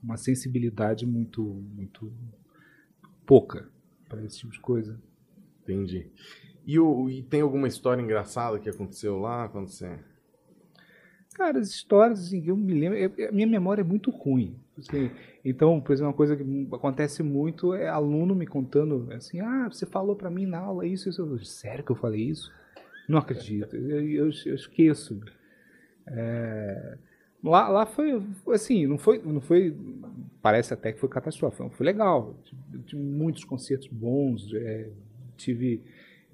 [0.00, 2.12] uma sensibilidade muito, muito
[3.26, 3.68] pouca
[4.08, 5.02] para esse tipo de coisa.
[5.64, 6.06] Entendi.
[6.64, 9.98] E, o, e tem alguma história engraçada que aconteceu lá quando você
[11.34, 12.98] Cara, as histórias, assim, eu me lembro.
[13.28, 14.56] a minha memória é muito ruim.
[14.76, 15.10] Assim,
[15.44, 19.86] então, por exemplo, uma coisa que acontece muito é aluno me contando assim: ah, você
[19.86, 21.22] falou para mim na aula isso, isso.
[21.22, 22.52] Eu, Sério que eu falei isso?
[23.08, 23.76] Não acredito.
[23.76, 25.20] Eu, eu, eu esqueço.
[26.06, 26.98] É,
[27.42, 28.20] lá, lá foi
[28.52, 29.76] assim, não foi, não foi.
[30.42, 31.70] Parece até que foi catastrófico.
[31.70, 32.36] Foi legal.
[32.86, 34.52] Tive muitos concertos bons.
[34.54, 34.90] É,
[35.36, 35.82] tive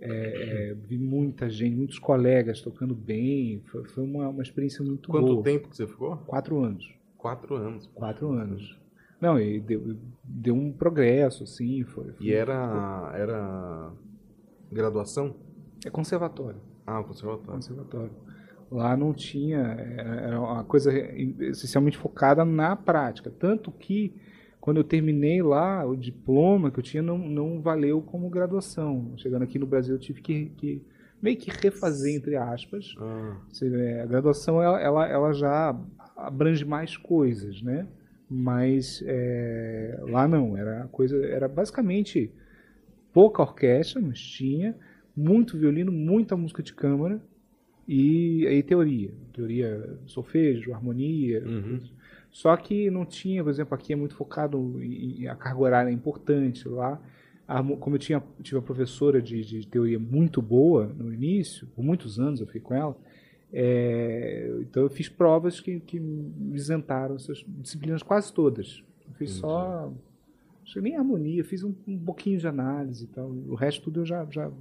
[0.01, 3.63] é, é, vi muita gente, muitos colegas tocando bem.
[3.67, 5.37] Foi, foi uma, uma experiência muito Quanto boa.
[5.37, 6.17] Quanto tempo que você ficou?
[6.19, 6.95] Quatro anos.
[7.17, 7.87] Quatro anos.
[7.95, 8.79] Quatro anos.
[9.21, 11.83] Não, e deu, deu um progresso, assim.
[11.85, 13.21] Foi, foi e era, foi.
[13.21, 13.93] era
[14.71, 15.35] graduação?
[15.85, 16.61] É conservatório.
[16.87, 17.55] Ah, conservatório.
[17.55, 18.11] Conservatório.
[18.71, 23.31] Lá não tinha, era uma coisa essencialmente focada na prática.
[23.31, 24.13] Tanto que
[24.61, 29.13] quando eu terminei lá, o diploma que eu tinha não, não valeu como graduação.
[29.17, 30.83] Chegando aqui no Brasil, eu tive que, que
[31.23, 32.95] meio que refazer, entre aspas.
[32.99, 33.37] Ah.
[34.03, 35.79] A graduação, ela, ela, ela, já
[36.17, 37.87] abrange mais coisas, né?
[38.29, 42.33] Mas é, lá não, era coisa, era basicamente
[43.13, 44.77] pouca orquestra, mas tinha
[45.17, 47.21] muito violino, muita música de câmara
[47.89, 51.81] e aí teoria, teoria solfejo, harmonia, uhum.
[52.37, 55.93] Só que não tinha, por exemplo, aqui é muito focado em a carga horária é
[55.93, 57.01] importante lá.
[57.49, 61.83] A, como eu tinha tive uma professora de, de, teoria muito boa no início, por
[61.83, 62.95] muitos anos eu fiquei com ela,
[63.51, 68.85] é, então eu fiz provas que, que me isentaram essas disciplinas quase todas.
[69.09, 69.41] Eu fiz Entendi.
[69.41, 69.91] só
[70.63, 73.31] acho que nem harmonia, fiz um, um pouquinho de análise e tal.
[73.31, 74.53] O resto tudo eu já já,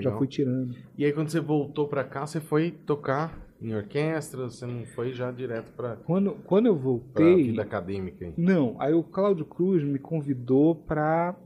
[0.00, 0.74] já fui tirando.
[0.98, 4.42] E aí quando você voltou para cá, você foi tocar em orquestra?
[4.48, 8.24] Você não foi já direto para quando quando eu voltei vida acadêmica?
[8.24, 8.34] Hein?
[8.36, 11.36] Não, aí o Cláudio Cruz me convidou para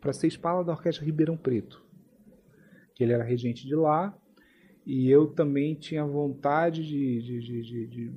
[0.00, 1.80] para ser espala da orquestra Ribeirão Preto,
[2.94, 4.16] que ele era regente de lá
[4.84, 8.12] e eu também tinha vontade de, de, de, de, de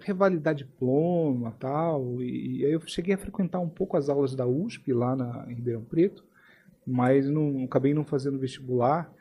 [0.00, 4.46] revalidar diploma tal e, e aí eu cheguei a frequentar um pouco as aulas da
[4.46, 6.24] USP lá na em Ribeirão Preto,
[6.86, 9.12] mas não acabei não fazendo vestibular.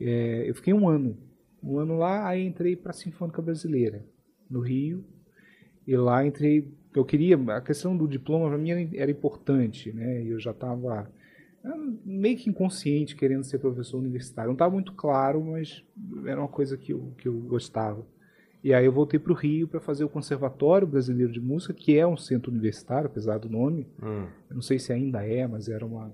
[0.00, 1.16] É, eu fiquei um ano
[1.62, 4.04] um ano lá, aí entrei para a Sinfônica Brasileira,
[4.48, 5.04] no Rio.
[5.86, 10.22] E lá entrei, eu queria, a questão do diploma para mim era, importante, né?
[10.24, 11.10] Eu já estava
[12.04, 14.48] meio que inconsciente querendo ser professor universitário.
[14.48, 15.84] Não estava muito claro, mas
[16.24, 18.06] era uma coisa que eu, que eu gostava.
[18.62, 21.96] E aí eu voltei para o Rio para fazer o Conservatório Brasileiro de Música, que
[21.96, 23.86] é um centro universitário, apesar do nome.
[24.02, 24.26] Hum.
[24.50, 26.12] Não sei se ainda é, mas era uma...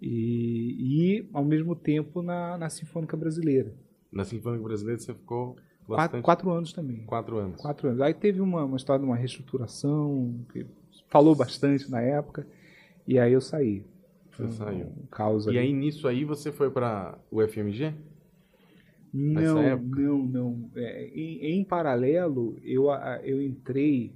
[0.00, 3.72] E, e ao mesmo tempo na, na Sinfônica Brasileira.
[4.12, 5.86] Na Sinfônica Brasileira você ficou bastante...
[5.86, 7.04] quatro, quatro, anos também.
[7.04, 7.60] Quatro anos.
[7.60, 8.00] Quatro anos.
[8.02, 10.66] Aí teve uma, uma história de uma reestruturação, que
[11.08, 12.46] falou bastante na época,
[13.06, 13.84] e aí eu saí.
[14.30, 14.92] Você um, saiu.
[15.10, 15.66] Causa e ali.
[15.66, 17.94] aí nisso aí você foi para o FMG?
[19.12, 20.70] Não, não, não.
[20.74, 22.86] É, em, em, paralelo, eu,
[23.22, 24.14] eu entrei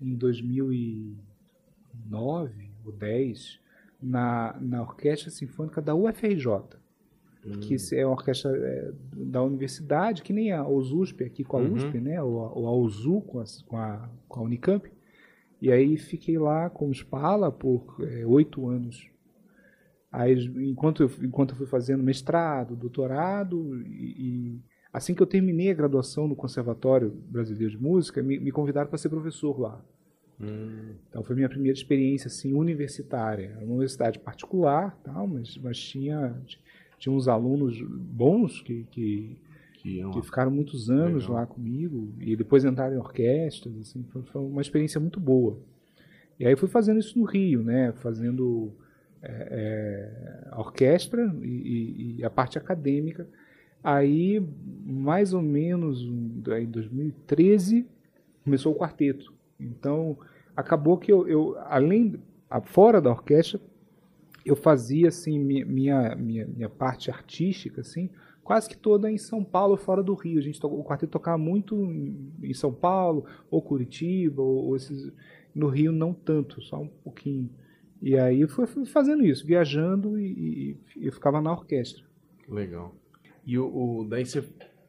[0.00, 3.60] em 2009 ou 10
[4.02, 6.81] na, na Orquestra Sinfônica da UFRJ
[7.60, 7.78] que hum.
[7.92, 11.74] é uma orquestra é, da universidade, que nem a OSUSP aqui com a uhum.
[11.74, 12.22] USP, né?
[12.22, 14.90] ou, ou a OSU com a, com, a, com a Unicamp.
[15.60, 19.10] E aí fiquei lá como espala por é, oito é, anos.
[20.10, 20.34] Aí,
[20.68, 24.60] enquanto, eu, enquanto eu fui fazendo mestrado, doutorado, e, e,
[24.92, 28.98] assim que eu terminei a graduação no Conservatório Brasileiro de Música, me, me convidaram para
[28.98, 29.82] ser professor lá.
[30.40, 30.94] Hum.
[31.08, 36.36] Então foi minha primeira experiência assim universitária, uma universidade particular, tal, mas, mas tinha
[37.02, 39.36] tinha uns alunos bons que, que,
[39.74, 41.40] que, que ficaram muitos anos Legal.
[41.40, 45.58] lá comigo e depois entraram em orquestras, assim, foi, uma experiência muito boa.
[46.38, 48.72] E aí fui fazendo isso no Rio, né, fazendo
[49.20, 53.26] é, é, a orquestra e, e, a parte acadêmica.
[53.82, 54.40] Aí,
[54.86, 57.84] mais ou menos em 2013,
[58.44, 59.34] começou o quarteto.
[59.58, 60.16] Então,
[60.56, 62.14] acabou que eu, eu além,
[62.62, 63.60] fora da orquestra,
[64.44, 68.10] eu fazia assim minha, minha, minha parte artística assim
[68.42, 71.76] quase que toda em São Paulo fora do Rio a gente o quarteto tocava muito
[72.42, 75.12] em São Paulo ou Curitiba ou, ou esses,
[75.54, 77.50] no Rio não tanto só um pouquinho
[78.00, 82.04] e aí eu fui, fui fazendo isso viajando e, e, eu ficava na orquestra
[82.48, 82.94] legal
[83.46, 83.66] e o,
[84.00, 84.44] o daí você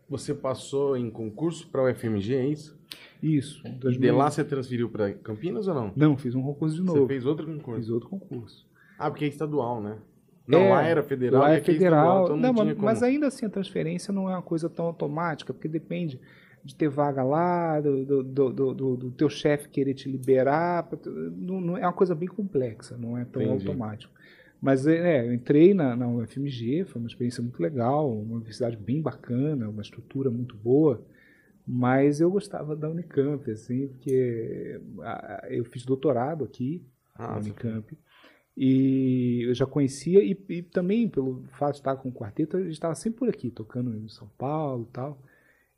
[0.10, 2.78] Você passou em concurso para o UFMG, é isso?
[3.22, 3.64] Isso.
[3.66, 5.94] E de lá você transferiu para Campinas ou não?
[5.96, 7.00] Não, fiz um concurso de novo.
[7.00, 7.80] Você fez outro concurso?
[7.80, 8.68] Fiz outro concurso.
[8.98, 9.98] Ah, porque é estadual, né?
[10.48, 11.42] Não, É, lá era federal.
[11.42, 12.24] Lá é aqui federal.
[12.24, 15.54] estadual, então não, não, mas, ainda assim a transferência não é uma coisa tão automática,
[15.54, 16.20] porque depende
[16.64, 20.88] de ter vaga lá, do, do, do, do- do- teu chefe querer te liberar.
[21.06, 23.68] Não, não- é uma coisa bem complexa, não é tão Entendi.
[23.68, 24.14] automático.
[24.62, 29.02] Mas é, eu entrei na, na UFMG, foi uma experiência muito legal, uma universidade bem
[29.02, 31.06] bacana, uma estrutura muito boa.
[31.68, 34.80] Mas eu gostava da Unicamp, assim, porque
[35.50, 37.98] eu fiz doutorado aqui, Ah, na Unicamp.
[38.56, 42.70] E eu já conhecia, e, e também pelo fato de estar com o quarteto, eu
[42.70, 45.22] estava sempre por aqui, tocando em São Paulo e tal.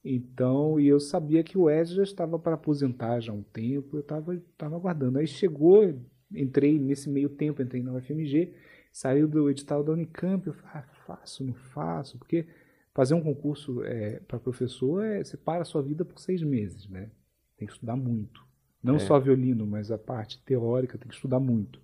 [0.03, 3.97] Então, e eu sabia que o Ed já estava para aposentar já há um tempo,
[3.97, 5.17] eu estava tava aguardando.
[5.17, 5.99] Aí chegou,
[6.31, 8.53] entrei nesse meio tempo, entrei na UFMG,
[8.91, 12.45] saiu do edital da Unicamp, eu falei, ah, faço, não faço, porque
[12.93, 13.81] fazer um concurso
[14.27, 17.09] para professor, é, você para a sua vida por seis meses, né?
[17.57, 18.45] Tem que estudar muito.
[18.83, 18.99] Não É.
[18.99, 21.81] só violino, mas a parte teórica tem que estudar muito.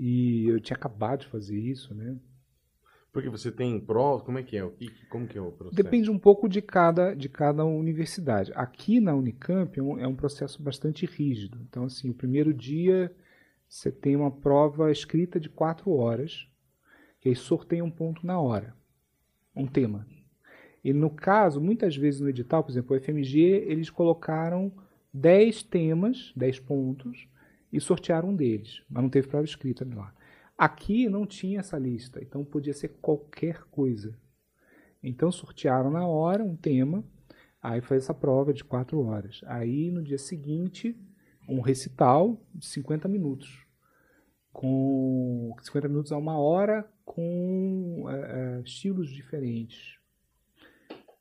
[0.00, 2.16] E eu tinha acabado de fazer isso, né?
[3.12, 4.62] Porque você tem prova, como é que é?
[4.62, 5.74] O que, como que é o processo?
[5.74, 8.52] Depende um pouco de cada, de cada universidade.
[8.54, 11.58] Aqui na Unicamp é um, é um processo bastante rígido.
[11.68, 13.12] Então, assim, o primeiro dia
[13.68, 16.48] você tem uma prova escrita de quatro horas,
[17.20, 18.76] que aí sorteia um ponto na hora,
[19.54, 20.06] um tema.
[20.84, 24.72] E no caso, muitas vezes no edital, por exemplo, o FMG, eles colocaram
[25.12, 27.26] 10 temas, 10 pontos,
[27.72, 30.14] e sortearam um deles, mas não teve prova escrita lá.
[30.56, 34.18] Aqui não tinha essa lista, então podia ser qualquer coisa.
[35.02, 37.04] Então sortearam na hora um tema,
[37.62, 39.40] aí foi essa prova de quatro horas.
[39.46, 40.96] Aí no dia seguinte,
[41.48, 43.64] um recital de 50 minutos.
[44.52, 49.98] Com 50 minutos a uma hora, com eh, eh, estilos diferentes.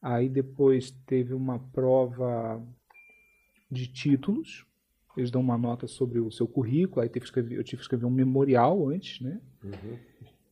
[0.01, 2.61] Aí depois teve uma prova
[3.69, 4.66] de títulos.
[5.17, 7.01] Eles dão uma nota sobre o seu currículo.
[7.01, 9.41] Aí teve escrever- eu tive que escrever um memorial antes, né?
[9.63, 9.97] Uhum.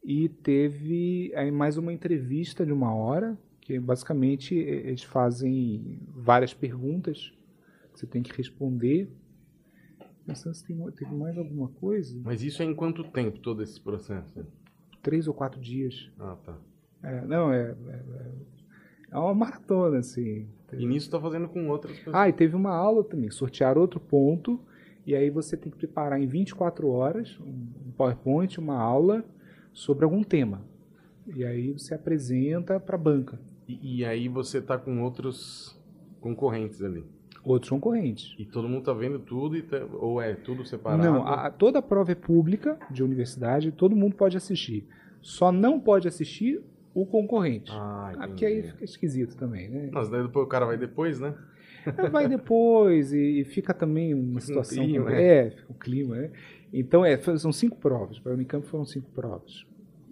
[0.04, 7.34] E teve aí mais uma entrevista de uma hora, que basicamente eles fazem várias perguntas
[7.94, 9.10] que você tem que responder.
[10.26, 12.20] Pensando se tem, teve mais alguma coisa.
[12.24, 14.46] Mas isso é em quanto tempo todo esse processo?
[15.02, 16.12] Três ou quatro dias.
[16.20, 16.58] Ah, tá.
[17.04, 18.32] É, não, é, é,
[19.12, 20.48] é uma maratona, assim.
[20.74, 22.16] E nisso tá fazendo com outras pessoas.
[22.16, 24.60] Ah, e teve uma aula também, sortear outro ponto,
[25.06, 29.24] e aí você tem que preparar em 24 horas um PowerPoint, uma aula
[29.72, 30.62] sobre algum tema.
[31.36, 33.40] E aí você apresenta para a banca.
[33.68, 35.80] E, e aí você tá com outros
[36.20, 37.04] concorrentes ali.
[37.44, 38.36] Outros concorrentes.
[38.40, 41.04] E todo mundo tá vendo tudo, e tá- ou é tudo separado?
[41.04, 44.88] Não, a- toda a prova é pública de universidade, todo mundo pode assistir.
[45.22, 46.62] Só não pode assistir
[46.96, 47.72] o concorrente.
[47.72, 48.14] Ah.
[48.20, 49.90] Aqui aí fica esquisito também, né?
[49.92, 51.36] Mas daí depois o cara vai depois, né?
[52.12, 54.84] Vai depois e, e fica também uma Fica um situação.
[54.84, 56.32] clima, é, fica o clima, né?
[56.74, 58.18] Então, é, são cinco provas.
[58.18, 59.66] Para o Unicamp foram cinco provas.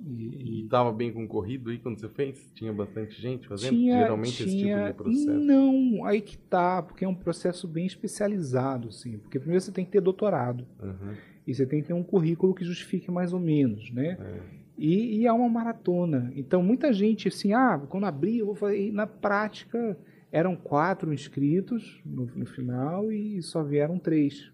[0.05, 2.51] E, E tava bem concorrido aí quando você fez?
[2.53, 3.71] Tinha bastante gente fazendo?
[3.75, 5.29] tinha, Geralmente esse tipo tinha, de processo.
[5.31, 9.17] Não, aí que tá, porque é um processo bem especializado, assim.
[9.17, 10.65] Porque primeiro você tem que ter doutorado.
[10.81, 11.13] Uhum.
[11.47, 14.17] E você tem que ter um currículo que justifique mais ou menos, né?
[14.19, 14.62] É.
[14.77, 16.31] E, e é uma maratona.
[16.35, 18.87] Então, muita gente, assim, ah, quando abrir, eu vou fazer.
[18.87, 19.97] E na prática,
[20.31, 24.51] eram quatro inscritos no, no final e só vieram três.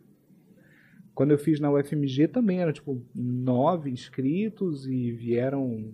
[1.15, 5.91] Quando eu fiz na UFMG também eram, tipo, nove inscritos e vieram.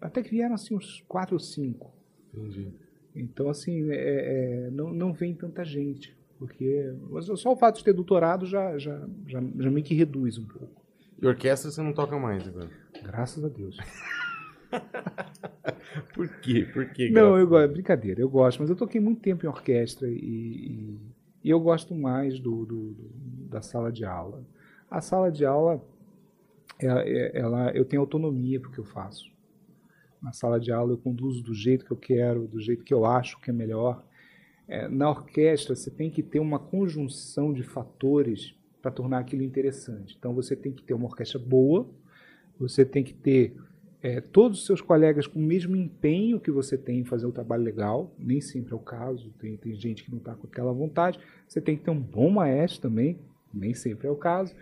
[0.00, 1.92] Até que vieram, assim, uns quatro ou cinco.
[2.32, 2.72] Entendi.
[3.14, 6.16] Então, assim, é- é, não, não vem tanta gente.
[6.38, 10.38] Porque mas só o fato de ter doutorado já, já, já, já meio que reduz
[10.38, 10.80] um pouco.
[11.20, 12.70] E orquestra você não toca mais agora?
[13.02, 13.76] Graças a Deus.
[16.14, 16.64] Por quê?
[16.72, 17.10] Por quê?
[17.10, 20.98] Não, eu gosto, brincadeira, eu gosto, mas eu toquei muito tempo em orquestra e, e-
[21.44, 23.10] e eu gosto mais do, do- do-
[23.48, 24.44] da sala de aula.
[24.90, 25.82] A sala de aula,
[26.78, 29.30] ela, ela- eu tenho autonomia porque eu faço.
[30.22, 33.04] Na sala de aula eu conduzo do jeito que eu quero, do jeito que eu
[33.04, 34.04] acho que é melhor.
[34.68, 40.14] É, na orquestra você tem que ter uma conjunção de fatores para tornar aquilo interessante.
[40.18, 41.88] Então você tem que ter uma orquestra boa,
[42.60, 43.54] você tem que ter
[44.02, 47.32] é, todos os seus colegas com o mesmo empenho que você tem em fazer o
[47.32, 50.72] trabalho legal, nem sempre é o caso, tem, tem gente que não está com aquela
[50.72, 51.18] vontade.
[51.46, 53.18] Você tem que ter um bom maestro também,
[53.52, 54.54] nem sempre é o caso.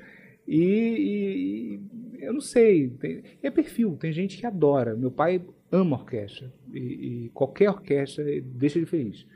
[0.46, 1.80] E,
[2.18, 4.96] e- eu não sei, tem- é perfil, tem gente que adora.
[4.96, 5.40] Meu pai
[5.70, 9.26] ama orquestra, e, e qualquer orquestra deixa ele feliz.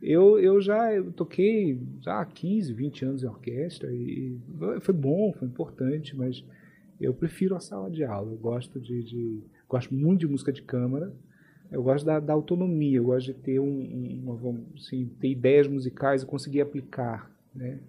[0.00, 4.36] Eu, eu já toquei já há 15, 20 anos em orquestra e
[4.80, 6.44] foi bom, foi importante, mas
[7.04, 8.32] eu prefiro a sala de aula.
[8.32, 11.12] Eu gosto de, de- gosto muito de música de câmara,
[11.70, 16.22] Eu gosto da, da autonomia, eu gosto de ter um, uma, assim, ter ideias musicais
[16.22, 17.80] e conseguir aplicar, né?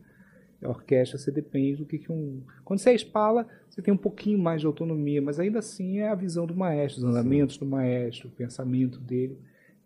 [0.63, 2.41] A orquestra você depende do que, que um.
[2.63, 6.07] Quando você é espala, você tem um pouquinho mais de autonomia, mas ainda assim é
[6.07, 7.59] a visão do maestro, os andamentos Sim.
[7.59, 9.37] do maestro, o pensamento dele.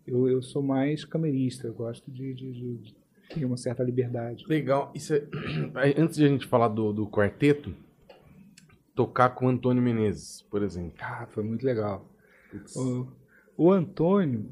[0.06, 2.94] Eu, eu sou mais camerista, eu gosto de, de, de
[3.34, 4.44] ter uma certa liberdade.
[4.48, 4.92] Legal.
[4.94, 5.12] Isso
[5.74, 6.00] é...
[6.00, 7.74] Antes de a gente falar do, do quarteto,
[8.98, 10.96] tocar com o Antônio Menezes, por exemplo.
[11.00, 12.04] Ah, foi muito legal.
[12.74, 13.06] O,
[13.56, 14.50] o Antônio,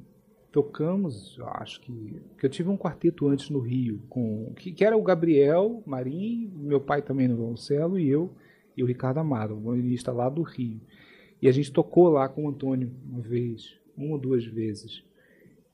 [0.53, 4.97] tocamos, acho que, que eu tive um quarteto antes no Rio, com que, que era
[4.97, 8.30] o Gabriel Marim, meu pai também no violoncelo, e eu,
[8.76, 10.80] e o Ricardo Amado, o violinista lá do Rio.
[11.42, 15.03] E a gente tocou lá com o Antônio uma vez, uma ou duas vezes.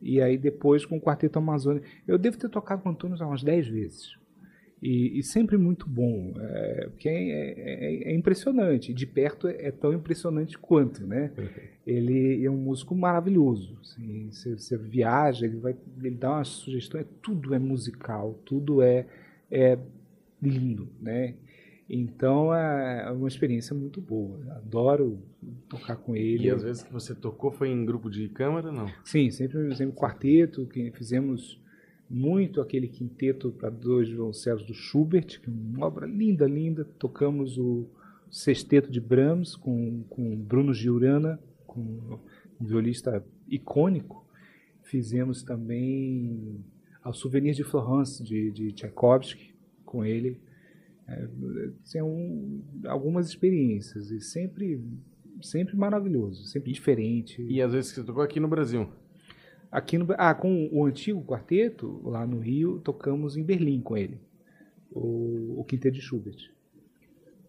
[0.01, 1.83] E aí depois com o Quarteto Amazônia.
[2.09, 4.17] Eu devo ter tocado com o Antônio umas dez vezes.
[4.83, 8.93] E, e, sempre muito bom, é, porque é, é, é, impressionante.
[8.93, 11.31] De perto é, tão impressionante quanto, né?
[11.87, 13.79] Ele é um músico maravilhoso.
[13.81, 17.01] Assim, você, você, viaja, ele vai, ele dá uma sugestão.
[17.01, 19.07] É, tudo é musical, tudo é,
[19.49, 19.79] é
[20.43, 21.35] lindo, né?
[21.89, 24.41] Então é uma experiência muito boa.
[24.57, 25.23] Adoro
[25.69, 26.47] tocar com ele.
[26.47, 28.91] E às vezes que você tocou foi em grupo de câmara, não?
[29.05, 31.62] Sim, sempre, sempre quarteto, que fizemos
[32.13, 36.85] muito aquele quinteto para dois violoncelos do Schubert, que é uma obra linda, linda.
[36.85, 37.87] Tocamos o
[38.31, 41.81] sexteto de Brahms com, com Bruno Giurana, com
[42.61, 44.27] um violista icônico.
[44.83, 46.63] Fizemos também
[47.03, 49.55] ao Souvenir de Florence, de, de Tchaikovsky,
[49.87, 50.39] com ele.
[51.09, 51.29] É,
[51.83, 54.85] são algumas experiências e sempre,
[55.41, 57.43] sempre maravilhoso, sempre diferente.
[57.43, 58.87] E às vezes você tocou aqui no Brasil?
[59.73, 64.21] Aqui no, ah, com o antigo quarteto, lá no Rio, tocamos em Berlim com ele,
[64.91, 66.53] o, o quinteto de Schubert.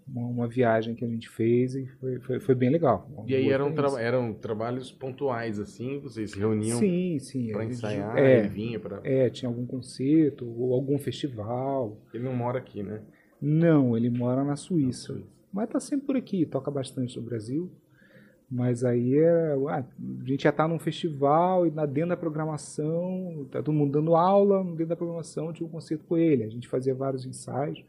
[0.08, 3.10] Uma, uma, viagem que a gente fez e foi, foi, foi bem legal.
[3.28, 6.00] E aí eram, tra eram trabalhos pontuais, assim?
[6.00, 9.02] Vocês se reuniam sim, sim, para ensaiar é, e vinha para...
[9.04, 11.98] É, tinha algum concerto ou algum festival.
[12.14, 13.02] Ele não mora aqui, né?
[13.42, 15.14] Não, ele mora na Suíça.
[15.14, 15.34] Na Suíça.
[15.54, 17.70] Mas tá sempre por aqui, toca bastante no Brasil.
[18.56, 19.84] Mas aí é, a
[20.24, 24.88] gente já está num festival e dentro da programação, tá todo mundo dando aula, dentro
[24.88, 26.44] da programação tinha um concerto com ele.
[26.44, 27.84] A gente fazia vários ensaios,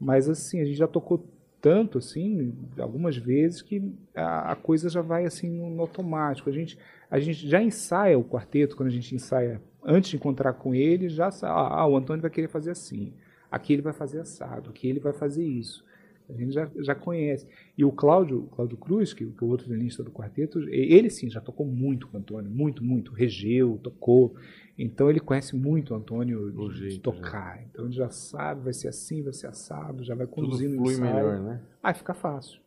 [0.00, 1.26] mas assim, a gente já tocou
[1.60, 3.82] tanto assim, algumas vezes que
[4.14, 6.48] a, a coisa já vai assim no, automático.
[6.48, 6.78] A gente
[7.10, 11.08] a gente já ensaia o quarteto quando a gente ensaia antes de encontrar com ele,
[11.08, 13.12] já ah, ah o Antônio vai querer fazer assim.
[13.50, 15.84] Aqui ele vai fazer assado, aqui ele vai fazer isso.
[16.28, 17.46] A gente já, já conhece.
[17.76, 21.30] E o Cláudio, Cláudio Cruz, que, que é o outro violinista do quarteto, ele sim
[21.30, 23.12] já tocou muito com o Antônio, muito, muito.
[23.12, 24.34] Regeu, tocou.
[24.78, 27.56] Então ele conhece muito o Antônio de, jeito, de tocar.
[27.56, 27.62] Já.
[27.62, 31.00] Então ele já sabe, vai ser assim, vai ser assado, já vai conduzindo Tudo flui
[31.00, 31.62] melhor, né?
[31.82, 32.60] Aí fica fácil.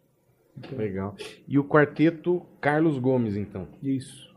[0.58, 1.16] Então, Legal.
[1.48, 3.68] E o quarteto Carlos Gomes, então?
[3.82, 4.29] Isso.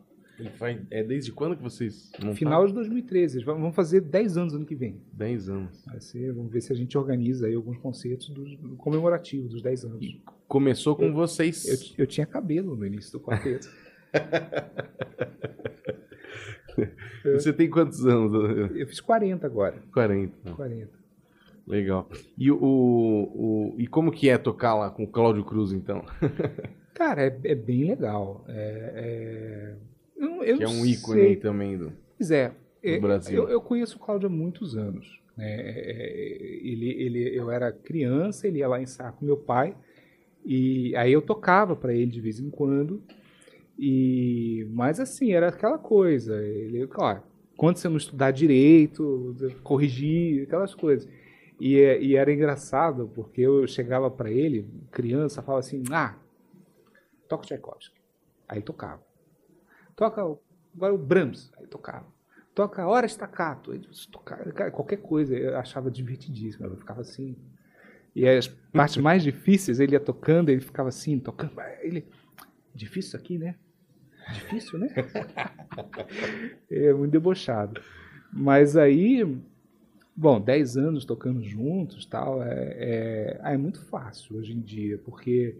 [0.91, 2.35] É desde quando que vocês montaram?
[2.35, 3.45] Final de 2013.
[3.45, 5.01] Vamos fazer 10 anos ano que vem.
[5.13, 5.85] 10 anos.
[5.87, 9.85] Vai ser, vamos ver se a gente organiza aí alguns concertos do, comemorativos dos 10
[9.85, 10.03] anos.
[10.03, 11.67] E começou com eu, vocês.
[11.67, 13.71] Eu, eu, tinha cabelo no início do quarteto.
[17.23, 18.33] Você tem quantos anos?
[18.75, 19.83] Eu fiz 40 agora.
[19.93, 20.53] 40.
[20.53, 20.91] 40.
[21.67, 22.09] Legal.
[22.37, 26.05] E, o, o, e como que é tocar lá com o Cláudio Cruz, então?
[26.95, 28.45] Cara, é, é bem legal.
[28.49, 29.92] É, é
[30.23, 31.37] eu, eu que é um ícone sei.
[31.37, 33.43] também do, pois é, do é, Brasil.
[33.43, 35.21] Eu, eu, conheço o Cláudio há muitos anos.
[35.37, 35.61] Né?
[36.63, 39.77] Ele, ele, eu era criança, ele ia lá ensaiar com meu pai,
[40.45, 43.03] e aí eu tocava para ele de vez em quando.
[43.79, 46.41] E, mas assim, era aquela coisa.
[46.43, 47.23] Ele, claro,
[47.57, 51.09] quando você não estudar direito, corrigir, aquelas coisas.
[51.61, 56.17] E, e era engraçado, porque eu chegava para ele, criança, falava assim: ah,
[57.29, 58.01] toca Tchaikovsky.
[58.49, 59.01] Aí tocava.
[60.03, 60.21] Toca
[60.75, 62.07] agora o Brahms, aí tocava.
[62.53, 63.81] Toca Hora Staccato, aí
[64.11, 67.37] tocava, qualquer coisa, eu achava divertidíssimo, eu ficava assim.
[68.13, 72.05] E as partes mais difíceis, ele ia tocando, ele ficava assim, tocando, ele,
[72.75, 73.55] difícil isso aqui, né?
[74.33, 74.89] Difícil, né?
[76.69, 77.81] é muito debochado.
[78.33, 79.25] Mas aí,
[80.17, 85.57] bom, 10 anos tocando juntos, tal, é, é, é muito fácil hoje em dia, porque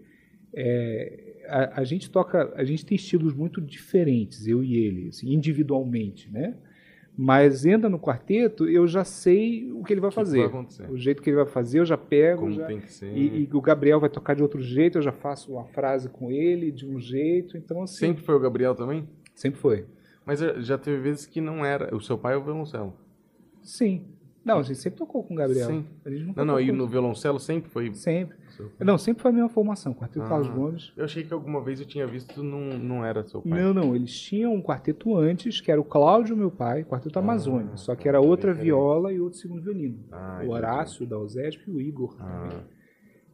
[0.53, 5.33] é, a, a, gente toca, a gente tem estilos muito diferentes, eu e ele, assim,
[5.33, 6.55] individualmente, né?
[7.15, 10.47] Mas entra no quarteto, eu já sei o que ele vai fazer.
[10.47, 12.41] Vai o jeito que ele vai fazer, eu já pego.
[12.41, 13.15] Como já, tem que ser.
[13.15, 16.31] E, e, o Gabriel vai tocar de outro jeito, eu já faço uma frase com
[16.31, 17.55] ele de um jeito.
[17.55, 19.07] Então, assim, Sempre foi o Gabriel também?
[19.35, 19.85] Sempre foi.
[20.25, 21.95] Mas já teve vezes que não era.
[21.95, 22.95] O seu pai é o violoncelo.
[23.61, 24.05] Sim.
[24.43, 25.67] Não, a gente sempre tocou com o Gabriel.
[25.67, 25.85] Sim.
[26.35, 27.93] Não, não, e no violoncelo sempre foi.
[27.93, 28.35] Sempre.
[28.55, 29.93] Seu- Não, sempre foi a mesma formação.
[29.93, 30.29] Quarteto Ah.
[30.29, 30.93] Carlos Gomes.
[30.95, 33.61] Eu achei que alguma vez eu tinha visto, não, não era seu pai.
[33.61, 37.75] Não, não, eles tinham um quarteto antes, que era o Cláudio, meu pai, quarteto Amazônia.
[37.77, 39.99] Só que era outra viola e outro segundo violino.
[40.11, 40.49] Ah, o.
[40.49, 42.23] Horácio da USESP e o Igor Ah.
[42.25, 42.63] também.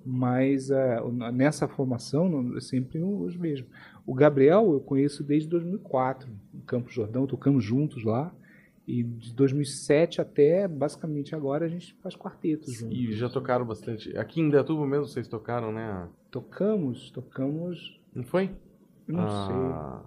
[0.06, 3.70] Mas ah, o- nessa formação, não- é sempre os mesmos.
[4.06, 8.34] O Gabriel eu conheço desde 2004, em Campo Jordão, tocamos juntos lá.
[8.92, 12.98] E de 2007 até basicamente agora a gente faz quartetos juntos.
[12.98, 14.18] E já tocaram bastante.
[14.18, 16.08] Aqui em Datuba mesmo vocês tocaram, né?
[16.32, 18.50] Tocamos, tocamos, Não foi?
[19.08, 20.04] não Ah,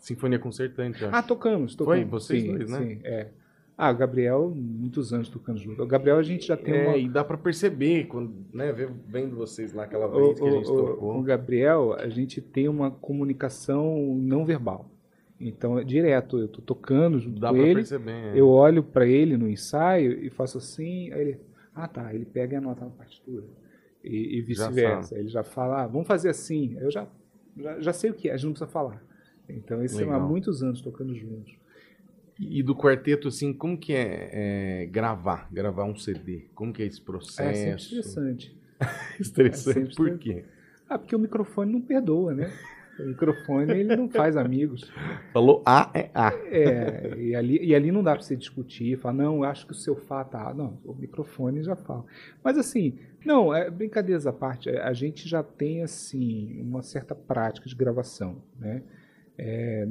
[0.00, 1.08] Sinfonia Concertante, sei.
[1.08, 1.28] Ah, acho.
[1.28, 2.00] tocamos, tocamos.
[2.00, 2.04] Foi?
[2.10, 2.78] Vocês sim, dois, né?
[2.78, 3.28] Sim, é.
[3.76, 5.80] Ah, o Gabriel, muitos anos tocando junto.
[5.80, 6.96] O Gabriel a gente já tem É, uma...
[6.96, 8.72] e dá pra perceber, quando, né,
[9.06, 10.96] vendo vocês lá aquela O, vez que a gente o- o- tocou.
[11.12, 14.90] com o Gabriel, a gente tem uma comunicação não verbal.
[15.40, 18.10] Então, é direto, eu tô tocando junto Dá com ele, perceber.
[18.10, 18.32] é.
[18.40, 21.40] eu olho para ele no ensaio e faço assim, aí ele,
[21.74, 23.44] ah tá, ele pega e anota na partitura.
[24.02, 25.16] E, e vice-versa.
[25.16, 26.76] Ele já fala, ah, vamos fazer assim.
[26.80, 27.06] Eu já,
[27.56, 29.02] já, já sei o que é, a gente não precisa falar.
[29.48, 30.28] Então, isso é há Legal.
[30.28, 31.54] muitos anos tocando juntos.
[32.38, 34.30] E do quarteto, assim, como que é,
[34.82, 35.48] é, gravar?
[35.52, 36.46] Gravar um CD?
[36.54, 37.58] Como que é esse É processo?
[37.58, 38.58] sempre estressante.
[39.18, 39.78] Estressante.
[39.78, 40.44] É sempre Por quê?
[40.88, 42.52] Ah, porque o microfone não perdoa, né?
[42.98, 44.90] O microfone, ele não faz amigos.
[45.32, 46.32] Falou A é A.
[46.46, 49.72] É, e ali, e ali não dá para você discutir, falar, não, eu acho que
[49.72, 50.52] o seu fato tá.
[50.52, 52.04] Não, o microfone já fala.
[52.42, 57.68] Mas assim, não, é, brincadeiras à parte, a gente já tem assim uma certa prática
[57.68, 58.82] de gravação, né?
[59.40, 59.86] É,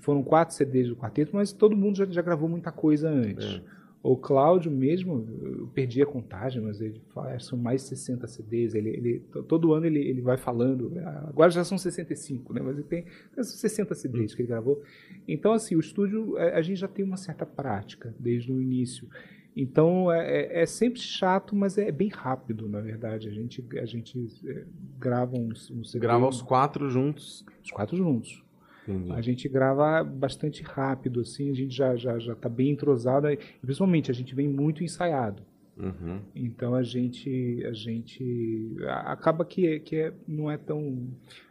[0.00, 3.56] foram quatro CDs do quarteto, mas todo mundo já, já gravou muita coisa antes.
[3.56, 3.77] É.
[4.02, 8.26] O Cláudio mesmo, eu perdi a contagem, mas ele fala, "É, são mais de 60
[8.28, 8.74] CDs.
[8.74, 10.92] Ele, ele- to- todo ano ele, ele vai falando.
[11.28, 12.60] Agora já são 65, né?
[12.62, 14.80] Mas ele tem são 60 CDs que ele gravou.
[15.26, 19.08] Então, assim, o estúdio, a, a gente já tem uma certa prática desde o início.
[19.56, 23.28] Então, é, é- é sempre chato, mas é bem rápido, na verdade.
[23.28, 24.64] A gente, a gente é,
[25.00, 27.44] grava um, um CD, Grava os quatro juntos.
[27.64, 28.44] os quatro juntos.
[28.88, 29.12] Entendi.
[29.12, 33.36] A gente grava bastante rápido, assim, a gente já já já está bem entrosado, e
[33.60, 35.42] principalmente a gente vem muito ensaiado.
[35.76, 36.20] Uhum.
[36.34, 41.06] Então a gente a gente acaba que é- que é, não é tão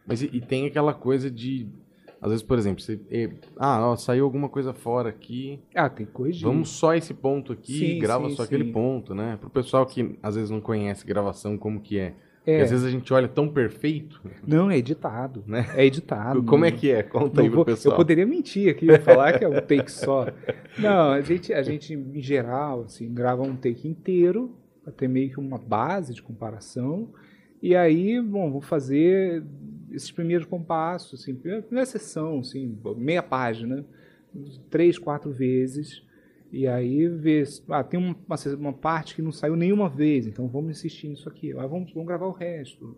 [0.05, 1.67] Mas e, e tem aquela coisa de.
[2.19, 2.99] Às vezes, por exemplo, você.
[3.11, 5.59] eh, ah, ó, saiu alguma coisa fora aqui.
[5.75, 6.43] ah tem que corrigir.
[6.47, 8.71] Vamos só esse ponto aqui Sim, e grava sim, só aquele sim.
[8.71, 9.37] ponto, né?
[9.39, 12.15] Pro pessoal que às vezes não conhece gravação, como que é.
[12.47, 15.69] É, às vezes a gente olha tão perfeito, não é editado, né?
[15.75, 16.41] É editado.
[16.43, 17.03] Como é que é?
[17.03, 17.91] Conta aí pro vou- pessoal.
[17.91, 20.27] Eu poderia mentir aqui e falar que é um take só.
[20.79, 24.55] Não, a gente, a gente, em geral, assim, grava um take inteiro,
[24.95, 27.09] ter meio que uma base de comparação.
[27.61, 29.43] E aí, bom, vou fazer
[29.91, 33.85] esses primeiros compassos, assim, primeira, primeira sessão, assim, meia página,
[34.69, 36.01] três, quatro vezes.
[36.51, 38.15] E aí se- ah, tem uma,
[38.57, 41.51] uma, parte que não saiu nenhuma vez, então vamos insistir nisso aqui.
[41.57, 42.97] Ah, vamos, vamos gravar o resto.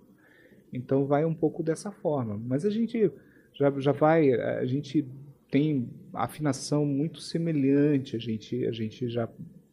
[0.71, 2.39] Então vai um pouco dessa forma.
[2.45, 3.11] Mas a gente
[3.53, 5.05] já, já vai, a gente
[5.49, 9.27] tem afinação muito semelhante, a gente, a gente já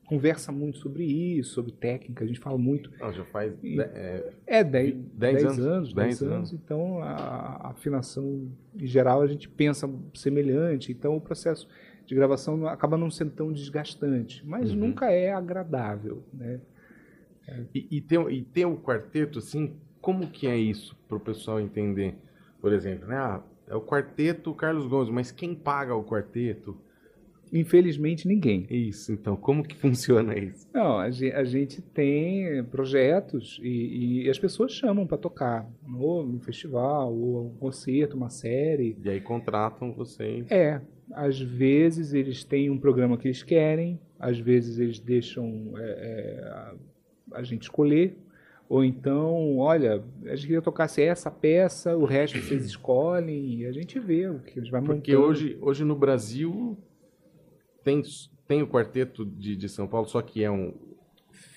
[0.07, 2.91] conversa muito sobre isso, sobre técnica, a gente fala muito.
[2.99, 3.53] Não, já faz.
[3.63, 6.53] E- de- é, É 10 Dez anos, anos, 10 dez anos, anos.
[6.55, 11.69] então a, a afinação em geral a gente pensa semelhante, então o processo
[12.07, 14.77] de gravação acaba não sendo tão desgastante, mas Uhum.
[14.77, 16.61] nunca é agradável, né?
[17.75, 22.15] E, e, ter, e ter um quarteto, assim, como que é isso pro pessoal entender?
[22.61, 23.17] Por exemplo, né?
[23.17, 26.77] Ah, é o quarteto Carlos Gomes, mas quem paga o quarteto?
[27.53, 28.67] Infelizmente ninguém.
[28.69, 30.67] Isso, então, como que funciona isso?
[30.75, 36.25] Não, a gente, a gente tem projetos e, e as pessoas chamam para tocar no,
[36.25, 38.97] no festival, ou um concerto, uma série.
[39.05, 40.51] E aí contratam vocês.
[40.51, 40.81] É,
[41.13, 46.49] às vezes eles têm um programa que eles querem, às vezes eles deixam é, é,
[46.49, 46.75] a,
[47.35, 48.17] a gente escolher,
[48.69, 53.73] ou então, olha, a gente queria tocar essa peça, o resto vocês escolhem e a
[53.73, 55.31] gente vê o que eles vão Porque montando.
[55.31, 56.77] hoje, hoje no Brasil
[57.85, 58.03] tem,
[58.49, 60.75] tem o quarteto de, de São Paulo, só que é um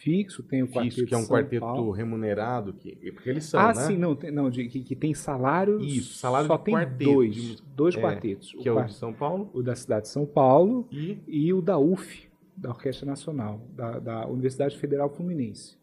[0.01, 1.91] fixo tem o quarteto que é um São quarteto Paulo.
[1.91, 3.73] remunerado, que, porque eles são, ah, né?
[3.73, 5.79] sim, não, tem, não de, que, que tem salário.
[5.81, 8.51] Isso, salário só de tem quarteto, dois, de dois É, quartetos.
[8.53, 11.17] Que é o, o quar- de São Paulo o da cidade de São Paulo e
[11.27, 15.77] e o da UF, da Orquestra Nacional, da, da Universidade Federal Fluminense.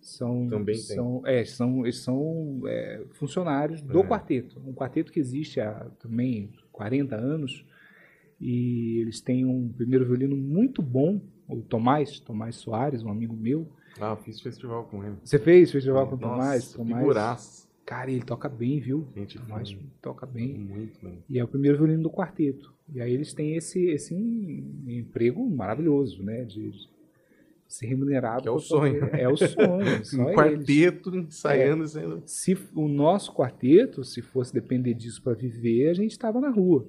[0.00, 0.82] São, Também tem.
[0.96, 4.02] são, é, são, eles são é, funcionários do É.
[4.06, 4.60] quarteto.
[4.66, 7.64] Um quarteto que existe há também 40 anos
[8.40, 13.68] e eles têm um primeiro violino muito bom, o Tomás, Tomás Soares, um amigo meu.
[14.00, 15.16] Ah, fiz festival com ele.
[15.22, 16.72] Você fez festival com o Tomás?
[16.72, 17.68] Tomás figuraça.
[17.84, 19.06] Cara, ele toca bem, viu?
[19.14, 20.54] Gente, Tomás toca bem.
[20.54, 21.18] muito bem.
[21.28, 22.72] E é o primeiro violino do quarteto.
[22.92, 26.44] E aí eles têm esse, esse em- emprego maravilhoso, né?
[26.44, 26.70] De,
[27.72, 28.42] ser remunerado.
[28.42, 29.00] Que é o sonho.
[29.00, 29.82] Fazer, é o sonho.
[30.30, 31.26] Um quarteto eles.
[31.28, 31.84] ensaiando.
[31.84, 31.86] É.
[31.88, 32.22] Sendo...
[32.26, 36.86] Se o nosso quarteto, se fosse depender disso para viver, a gente estava na rua.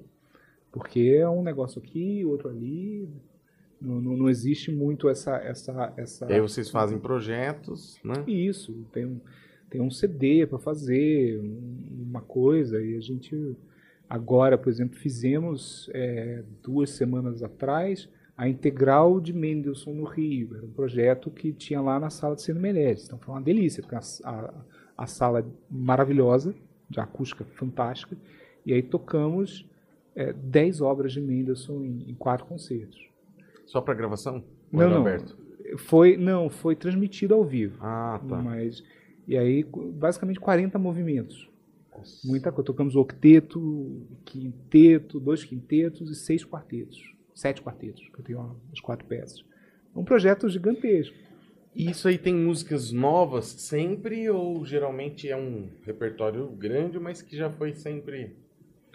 [0.70, 3.08] Porque é um negócio aqui, outro ali.
[3.84, 5.36] Não, não, não, existe muito essa.
[5.36, 6.26] essa, essa...
[6.30, 8.24] E aí vocês fazem projetos, né?
[8.26, 8.72] Isso.
[8.92, 9.20] Tem um,
[9.70, 13.56] tem um CD para fazer, uma coisa, e a gente.
[14.08, 20.56] Agora, por exemplo, fizemos é, duas semanas atrás a integral de Mendelssohn no Rio.
[20.56, 23.06] Era um projeto que tinha lá na sala de Cine Menezes.
[23.06, 24.54] Então foi uma delícia, porque a, a,
[24.98, 26.54] a sala maravilhosa,
[26.88, 28.16] de acústica fantástica,
[28.66, 29.66] e aí tocamos
[30.14, 33.08] é, dez obras de Mendelssohn em, em quatro concertos.
[33.66, 34.44] Só para gravação?
[34.72, 35.00] Ou não, não.
[35.00, 35.36] Aberto?
[35.78, 37.78] Foi, não, foi transmitido ao vivo.
[37.80, 38.36] Ah, tá.
[38.36, 38.82] Mas,
[39.26, 41.50] e aí, basicamente 40 movimentos.
[41.96, 42.26] Nossa.
[42.26, 42.66] Muita coisa.
[42.66, 49.04] Tocamos octeto, quinteto, dois quintetos e seis quartetos sete quartetos, que eu tenho as quatro
[49.06, 49.44] peças.
[49.94, 51.16] Um projeto gigantesco.
[51.74, 57.36] E isso aí tem músicas novas sempre ou geralmente é um repertório grande, mas que
[57.36, 58.36] já foi sempre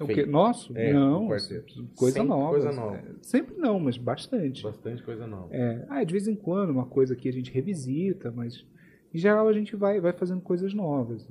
[0.06, 0.76] o que nosso?
[0.78, 2.50] É, não, coisa sempre nova.
[2.50, 2.95] Coisa nova.
[2.95, 4.64] É, sempre não, mas bastante.
[4.64, 5.47] Bastante coisa nova.
[5.52, 8.66] É, ah, de vez em quando uma coisa que a gente revisita, mas
[9.14, 11.28] em geral a gente vai, vai fazendo coisas novas.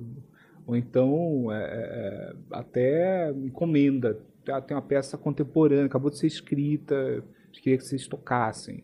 [0.65, 4.19] Ou então é, é, até encomenda
[4.65, 8.83] tem uma peça contemporânea, acabou de ser escrita, queria que vocês tocassem.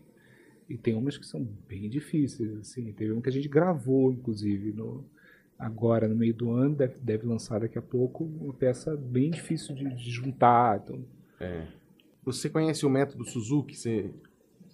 [0.69, 2.91] E tem umas que são bem difíceis, assim.
[2.93, 5.05] Teve uma que a gente gravou, inclusive, no,
[5.57, 9.73] agora no meio do ano, deve, deve lançar daqui a pouco, uma peça bem difícil
[9.73, 10.81] de, de juntar.
[10.83, 11.03] Então.
[11.39, 11.67] É.
[12.23, 13.75] Você conhece o método Suzuki?
[13.75, 14.11] Você...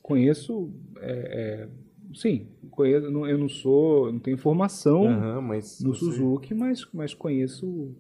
[0.02, 1.70] Conheço, é, é,
[2.16, 6.00] sim, conheço, eu não sou, não tenho formação uhum, mas no você...
[6.00, 7.96] Suzuki, mas, mas conheço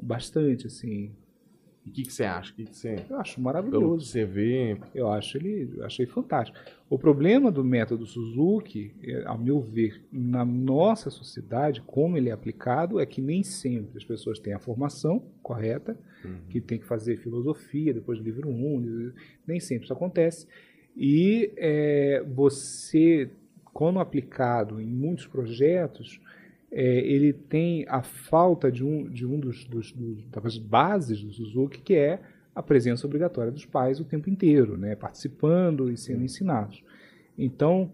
[0.00, 1.10] bastante, assim.
[1.84, 2.52] O que, que você acha?
[2.54, 3.04] Que que você...
[3.10, 4.06] Eu acho maravilhoso.
[4.06, 4.78] você vê.
[4.94, 6.56] Eu acho ele, achei fantástico.
[6.88, 12.32] O problema do método Suzuki, é, ao meu ver, na nossa sociedade, como ele é
[12.32, 16.38] aplicado, é que nem sempre as pessoas têm a formação correta, uhum.
[16.48, 19.12] que tem que fazer filosofia, depois livro 1, um,
[19.46, 20.46] nem sempre isso acontece.
[20.96, 23.28] E é, você,
[23.72, 26.20] quando aplicado em muitos projetos,
[26.72, 31.30] é, ele tem a falta de um, de um dos, dos, dos, das bases do
[31.30, 32.18] Suzuki, que é
[32.54, 36.82] a presença obrigatória dos pais o tempo inteiro, né, participando e sendo ensinados.
[37.36, 37.92] Então,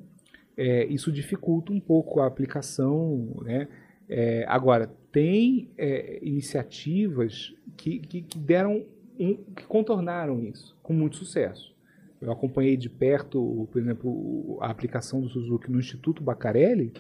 [0.57, 3.37] é, isso dificulta um pouco a aplicação.
[3.43, 3.69] Né?
[4.09, 8.85] É, agora, tem é, iniciativas que, que, que deram
[9.19, 11.75] um, que contornaram isso com muito sucesso.
[12.21, 16.93] Eu acompanhei de perto, por exemplo, a aplicação do Suzuki no Instituto Bacarelli,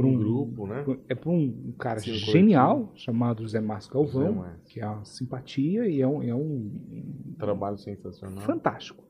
[0.00, 0.84] por um, um grupo, né?
[1.08, 6.00] É por um cara Sim, genial chamado José Márcio Galvão, que é uma simpatia e
[6.00, 6.70] é um, é um
[7.38, 9.04] trabalho sensacional, fantástico.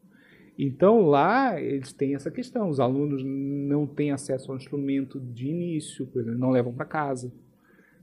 [0.59, 6.07] Então lá eles têm essa questão, os alunos não têm acesso ao instrumento de início,
[6.07, 7.33] por exemplo, não levam para casa,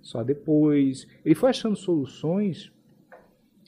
[0.01, 1.07] só depois.
[1.23, 2.71] Ele foi achando soluções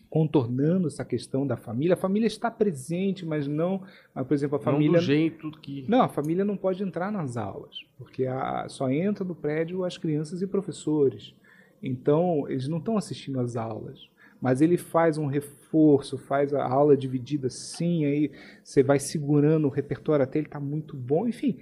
[0.09, 1.93] contornando essa questão da família.
[1.93, 3.83] A família está presente, mas não,
[4.27, 4.93] por exemplo, a família.
[4.93, 5.85] Não do jeito que.
[5.87, 9.97] Não, a família não pode entrar nas aulas, porque a, só entra no prédio as
[9.97, 11.33] crianças e professores.
[11.81, 14.09] Então, eles não estão assistindo às aulas.
[14.41, 18.31] Mas ele faz um reforço, faz a aula dividida assim, aí
[18.63, 21.27] você vai segurando o repertório até ele está muito bom.
[21.27, 21.59] Enfim,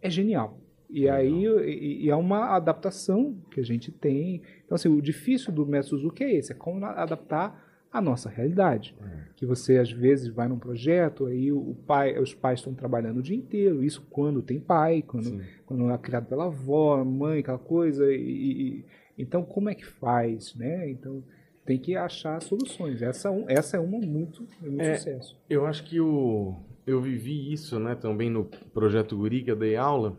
[0.00, 0.56] é genial.
[0.88, 4.40] E aí e, e é uma adaptação que a gente tem.
[4.64, 7.61] Então, assim, o difícil do método Suzuki é esse, é como adaptar
[7.92, 8.96] a nossa realidade.
[9.00, 9.32] É.
[9.36, 13.22] Que você às vezes vai num projeto, aí o pai, os pais estão trabalhando o
[13.22, 18.10] dia inteiro, isso quando tem pai, quando, quando é criado pela avó, mãe, aquela coisa.
[18.12, 18.84] E, e,
[19.18, 20.88] então como é que faz, né?
[20.88, 21.22] Então
[21.66, 23.02] tem que achar soluções.
[23.02, 25.36] Essa, é essa é uma muito, muito é, sucesso.
[25.50, 29.76] Eu acho que o, eu vivi isso, né, também no projeto Guri que eu dei
[29.76, 30.16] aula.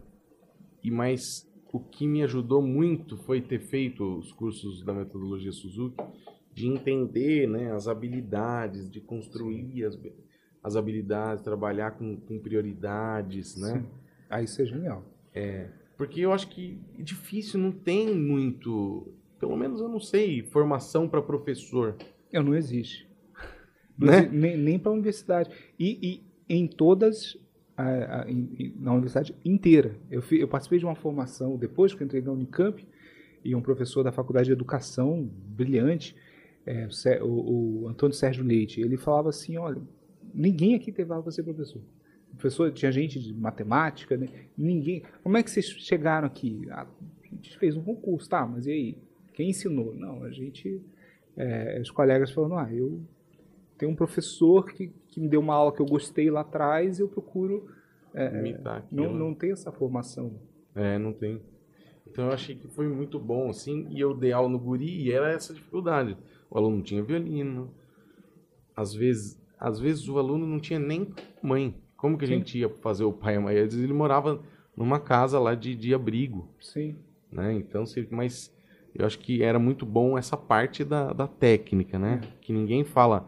[0.83, 1.21] E mais
[1.71, 5.97] o que me ajudou muito foi ter feito os cursos da metodologia Suzuki
[6.53, 9.99] de entender né, as habilidades, de construir as,
[10.63, 13.79] as habilidades, trabalhar com, com prioridades, né?
[13.79, 13.85] Sim.
[14.29, 15.03] Ah, isso é genial.
[15.33, 20.43] É, porque eu acho que é difícil, não tem muito, pelo menos eu não sei,
[20.43, 21.95] formação para professor.
[22.31, 23.07] Eu não existe.
[23.95, 24.27] Né?
[24.31, 25.51] Nem, nem para a universidade.
[25.79, 27.37] E, e, em todas,
[27.77, 29.95] a, a, em, na universidade inteira.
[30.09, 32.83] Eu, fui, eu participei de uma formação, depois que eu entrei na Unicamp,
[33.45, 36.15] e um professor da Faculdade de Educação, brilhante,
[36.65, 36.87] é,
[37.21, 39.81] o, o, Antônio Sérgio Leite, ele falava assim, olha,
[40.33, 41.81] ninguém aqui teve aula para ser professor.
[42.31, 44.27] Professor, tinha gente de matemática, né?
[44.57, 45.03] ninguém.
[45.21, 46.65] Como é que vocês chegaram aqui?
[46.71, 46.87] Ah,
[47.21, 48.45] a gente fez um concurso, tá?
[48.45, 48.97] Mas e aí?
[49.33, 49.93] Quem ensinou?
[49.93, 50.81] Não, a gente,
[51.35, 53.01] é, os colegas falaram, ah, eu
[53.77, 57.01] tenho um professor que, que me deu uma aula que eu gostei lá atrás, e
[57.01, 57.67] eu procuro
[58.13, 58.29] é.
[58.91, 60.39] Não, não tem essa formação.
[60.75, 61.41] É, não tem.
[62.13, 65.11] Então eu achei que foi muito bom, assim, e eu dei aula no guri e
[65.11, 66.15] era essa dificuldade.
[66.47, 67.73] O aluno não tinha violino,
[68.75, 71.11] às vezes, às vezes o aluno não tinha nem
[71.41, 71.75] mãe.
[71.97, 72.35] Como que a Sim.
[72.35, 73.55] gente ia fazer o pai e a mãe?
[73.55, 74.43] Às vezes ele morava
[74.77, 76.47] numa casa lá de, de abrigo.
[76.61, 76.97] Sim.
[77.31, 77.53] Né?
[77.53, 78.55] Então, mas
[78.93, 82.21] eu acho que era muito bom essa parte da, da técnica, né?
[82.23, 82.27] É.
[82.41, 83.27] Que ninguém fala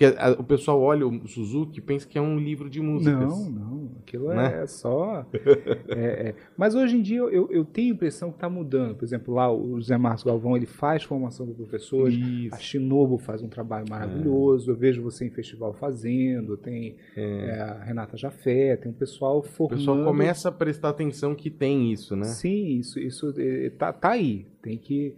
[0.00, 3.20] porque a, o pessoal olha o Suzuki e pensa que é um livro de músicas.
[3.20, 3.90] Não, não.
[4.00, 4.62] Aquilo né?
[4.62, 5.26] é só.
[5.88, 6.34] é, é.
[6.56, 8.94] Mas hoje em dia eu, eu tenho a impressão que está mudando.
[8.94, 12.10] Por exemplo, lá o José Marcos Galvão ele faz formação do professor.
[12.50, 14.70] A Shinobu faz um trabalho maravilhoso.
[14.70, 14.72] É.
[14.72, 16.56] Eu vejo você em festival fazendo.
[16.56, 17.50] Tem é.
[17.50, 19.74] É, a Renata Jafé, tem um pessoal formando.
[19.74, 22.24] O pessoal começa a prestar atenção que tem isso, né?
[22.24, 23.34] Sim, isso, isso
[23.76, 24.46] tá, tá aí.
[24.62, 25.14] Tem que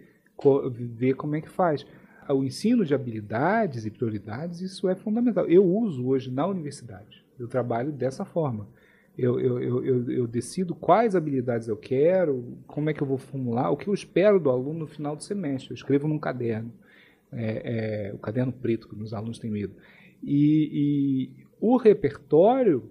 [0.77, 1.85] ver como é que faz
[2.29, 5.45] o ensino de habilidades e prioridades, isso é fundamental.
[5.47, 7.25] Eu uso hoje na universidade.
[7.39, 8.67] Eu trabalho dessa forma.
[9.17, 13.69] Eu, eu, eu, eu, decido quais habilidades eu quero, como é que eu vou formular,
[13.69, 15.71] o que eu espero do aluno no final do semestre.
[15.71, 16.73] Eu escrevo num caderno,
[17.31, 19.75] é, é, o caderno preto, que os alunos têm medo.
[20.23, 22.89] E, e, o repertório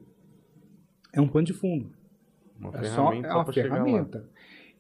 [1.13, 1.91] é um pano de fundo.
[2.59, 4.29] Uma é, só, é uma ferramenta.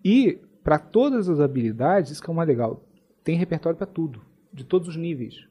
[0.04, 2.88] E para todas as habilidades, isso que é uma legal,
[3.24, 5.46] tem repertório para tudo de todos os níveis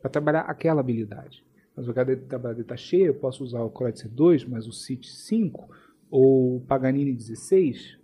[0.00, 1.44] para trabalhar aquela habilidade.
[1.74, 5.68] Mas o HD está cheio, eu posso usar o Kreutzer 2, mas o CIT 5
[6.10, 7.96] ou o Paganini 16.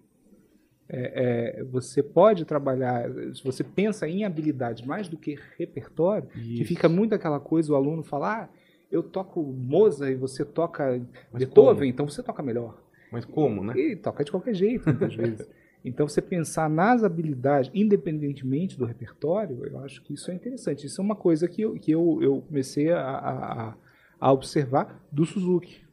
[0.88, 6.58] É, é, você pode trabalhar, se você pensa em habilidade mais do que repertório, Isso.
[6.58, 8.48] que fica muito aquela coisa, o aluno falar, ah,
[8.92, 11.00] eu toco Mozart e você toca
[11.32, 11.84] Mas Beethoven, como?
[11.84, 12.80] então você toca melhor.
[13.10, 13.74] Mas como, né?
[13.76, 15.48] E toca de qualquer jeito, muitas vezes.
[15.84, 20.86] Então, você pensar nas habilidades, independentemente do repertório, eu acho que isso é interessante.
[20.86, 23.74] Isso é uma coisa que eu, que eu, eu comecei a, a,
[24.18, 25.84] a observar do Suzuki.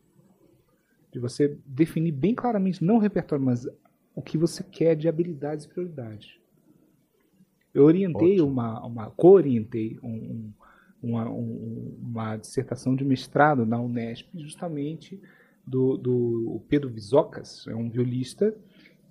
[1.12, 3.68] De você definir bem claramente, não o repertório, mas
[4.16, 6.40] o que você quer de habilidades e prioridades.
[7.74, 8.48] Eu orientei Ótimo.
[8.48, 10.54] uma, uma co-orientei um,
[11.04, 15.22] uma, um, uma dissertação de mestrado na Unesp, justamente
[15.66, 18.56] do, do Pedro Visocas, é um violista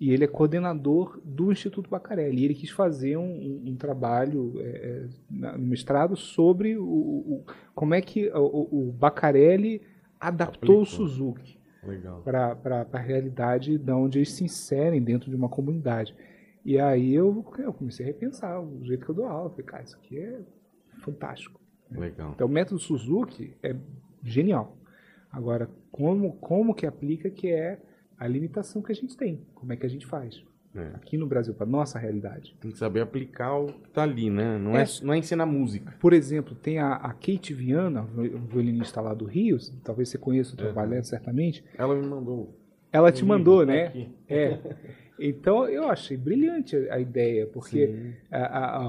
[0.01, 2.41] e ele é coordenador do Instituto Bacarelli.
[2.41, 7.45] E ele quis fazer um, um, um trabalho é, é no mestrado sobre o, o,
[7.75, 9.83] como é que o, o Bacarelli
[10.19, 10.83] adaptou Aplicou.
[10.83, 11.61] o Suzuki
[12.25, 16.17] para a realidade de onde eles se inserem dentro de uma comunidade.
[16.65, 19.51] E aí eu, eu comecei a repensar o jeito que eu dou aula.
[19.51, 20.41] Falei, cara, isso aqui é
[21.03, 21.61] fantástico.
[21.91, 22.33] Legal.
[22.35, 23.77] Então o método Suzuki é
[24.23, 24.77] genial.
[25.31, 27.81] Agora, como, como que aplica que é
[28.21, 29.41] a limitação que a gente tem.
[29.55, 30.45] Como é que a gente faz?
[30.75, 30.89] É.
[30.95, 32.55] Aqui no Brasil, para nossa realidade.
[32.61, 34.59] Tem que saber aplicar o que está ali, né?
[34.59, 35.97] Não é, é, não é ensinar música.
[35.99, 38.07] Por exemplo, tem a, a Kate Viana,
[38.49, 41.65] violinista lá do Rio, talvez você conheça o trabalho dela, certamente.
[41.77, 42.55] Ela me mandou.
[42.93, 43.87] Ela te mandou, né?
[43.87, 44.09] Aqui.
[44.29, 44.59] É.
[45.19, 48.87] Então eu achei brilhante a ideia, porque a, a,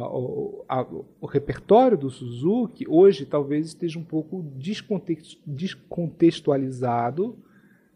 [0.70, 0.88] a,
[1.20, 4.42] o repertório do Suzuki hoje talvez esteja um pouco
[5.46, 7.38] descontextualizado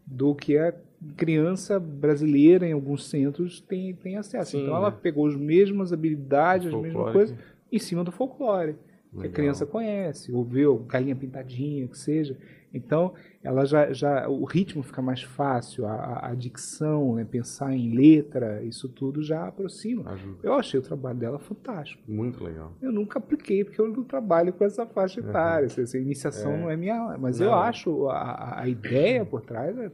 [0.06, 0.74] do que é
[1.16, 4.52] criança brasileira em alguns centros tem, tem acesso.
[4.52, 4.96] Sim, então ela né?
[5.02, 7.36] pegou as mesmas habilidades, as mesmas coisas,
[7.70, 8.76] em cima do folclore.
[9.12, 9.20] Legal.
[9.20, 12.36] Que a criança conhece, ouviu, galinha pintadinha, que seja.
[12.76, 17.94] Então, ela já, já o ritmo fica mais fácil, a, a dicção, né, pensar em
[17.94, 20.10] letra, isso tudo já aproxima.
[20.10, 20.38] Ajuda.
[20.42, 22.02] Eu achei o trabalho dela fantástico.
[22.06, 22.72] Muito legal.
[22.82, 25.68] Eu nunca apliquei, porque eu não trabalho com essa faixa etária.
[25.74, 25.82] Uhum.
[25.82, 26.60] Essa, iniciação é.
[26.60, 27.16] não é minha.
[27.18, 27.46] Mas não.
[27.46, 29.90] eu acho a, a ideia por trás é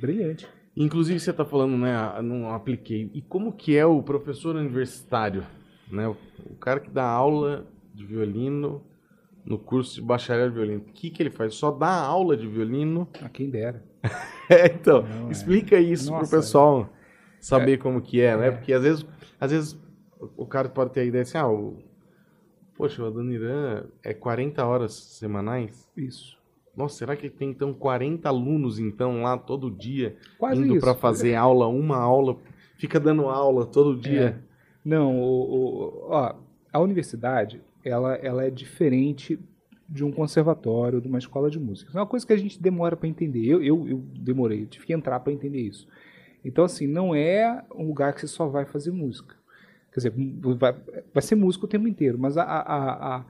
[0.00, 0.46] Brilhante.
[0.76, 1.94] Inclusive você está falando, né?
[2.22, 3.10] Não apliquei.
[3.14, 5.46] E como que é o professor universitário,
[5.90, 6.08] né?
[6.08, 6.16] O,
[6.60, 8.82] cara que dá aula de violino
[9.44, 10.80] no curso de bacharel de violino.
[10.80, 11.54] O que que ele faz?
[11.54, 13.08] Só dá aula de violino?
[13.22, 13.84] A quem dera.
[14.50, 15.32] é, então, não, é.
[15.32, 15.80] explica é.
[15.80, 16.86] isso Nossa, pro pessoal é.
[17.40, 18.48] saber como que é, né?
[18.48, 18.50] É.
[18.50, 19.06] Porque às vezes,
[19.38, 19.78] às vezes
[20.36, 21.78] o cara pode ter a ideia assim, ah, o,
[22.74, 25.88] poxa, o Adoniran é 40 horas semanais?
[25.96, 26.36] Isso.
[26.76, 31.34] Nossa, será que tem então 40 alunos então lá todo dia Quase indo para fazer
[31.34, 32.36] aula, uma aula,
[32.76, 34.40] fica dando aula todo dia?
[34.40, 34.54] É.
[34.84, 36.34] Não, o, o, ó,
[36.72, 39.38] a universidade ela, ela é diferente
[39.88, 41.90] de um conservatório, de uma escola de música.
[41.94, 43.46] É uma coisa que a gente demora para entender.
[43.46, 45.86] Eu, eu, eu demorei, eu tive que entrar para entender isso.
[46.44, 49.36] Então, assim, não é um lugar que você só vai fazer música.
[49.92, 50.12] Quer dizer,
[50.58, 50.74] vai,
[51.12, 53.24] vai ser música o tempo inteiro, mas a, a, a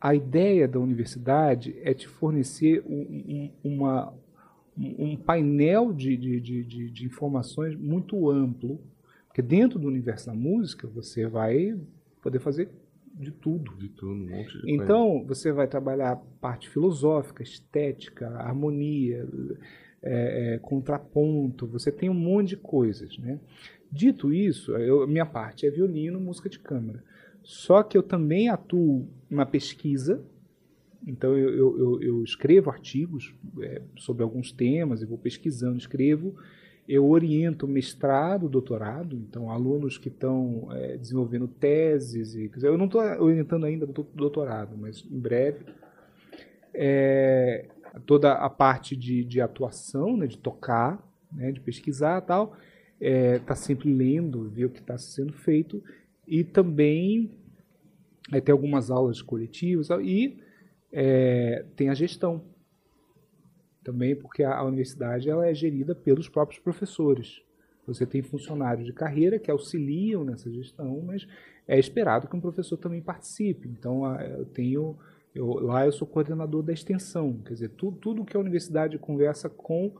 [0.00, 4.14] a ideia da universidade é te fornecer um, um, uma,
[4.76, 8.80] um painel de, de, de, de, informações muito amplo,
[9.26, 11.78] porque dentro do universo da música você vai
[12.22, 12.68] poder fazer
[13.14, 13.74] de tudo.
[13.76, 15.26] De tudo, um monte de Então, coisa.
[15.26, 19.26] você vai trabalhar parte filosófica, estética, harmonia,
[20.00, 23.18] é, é, contraponto, você tem um monte de coisas.
[23.18, 23.40] Né?
[23.90, 27.02] Dito isso, eu, minha parte é violino, música de câmara.
[27.48, 30.22] Só que eu também atuo na pesquisa,
[31.06, 36.34] então eu, eu, eu escrevo artigos é, sobre alguns temas, eu vou pesquisando, escrevo,
[36.86, 43.00] eu oriento mestrado, doutorado, então alunos que estão é, desenvolvendo teses, e, eu não estou
[43.00, 45.64] orientando ainda doutorado, mas em breve.
[46.74, 47.64] É,
[48.04, 52.54] toda a parte de, de atuação, né, de tocar, né, de pesquisar tal,
[53.00, 55.82] está é, sempre lendo, ver o que está sendo feito.
[56.26, 57.37] E também
[58.32, 60.38] é, tem algumas aulas coletivas e
[60.92, 62.44] é, tem a gestão
[63.82, 67.42] também, porque a, a, universidade ela é gerida pelos próprios professores.
[67.86, 71.26] Você tem funcionários de carreira que auxiliam nessa gestão, mas
[71.66, 73.66] é esperado que um professor também participe.
[73.68, 74.98] Então, eu tenho
[75.34, 79.48] eu, lá eu sou coordenador da extensão, quer dizer, tu, tudo que a universidade conversa
[79.48, 79.92] com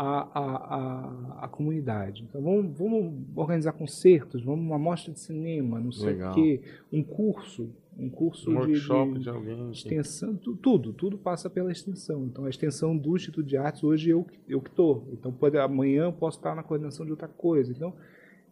[0.00, 2.22] a, a, a, a, comunidade.
[2.22, 6.32] Então vamos, vamos organizar concertos, vamos uma mostra de cinema, não sei Legal.
[6.32, 11.18] o quê, um curso, um curso um de, workshop de, de alguém, extensão, tudo, tudo
[11.18, 12.24] passa pela extensão.
[12.24, 15.06] Então a extensão do Instituto de Artes hoje eu eu que estou.
[15.12, 17.70] Então pode, amanhã eu posso estar na coordenação de outra coisa.
[17.70, 17.94] Então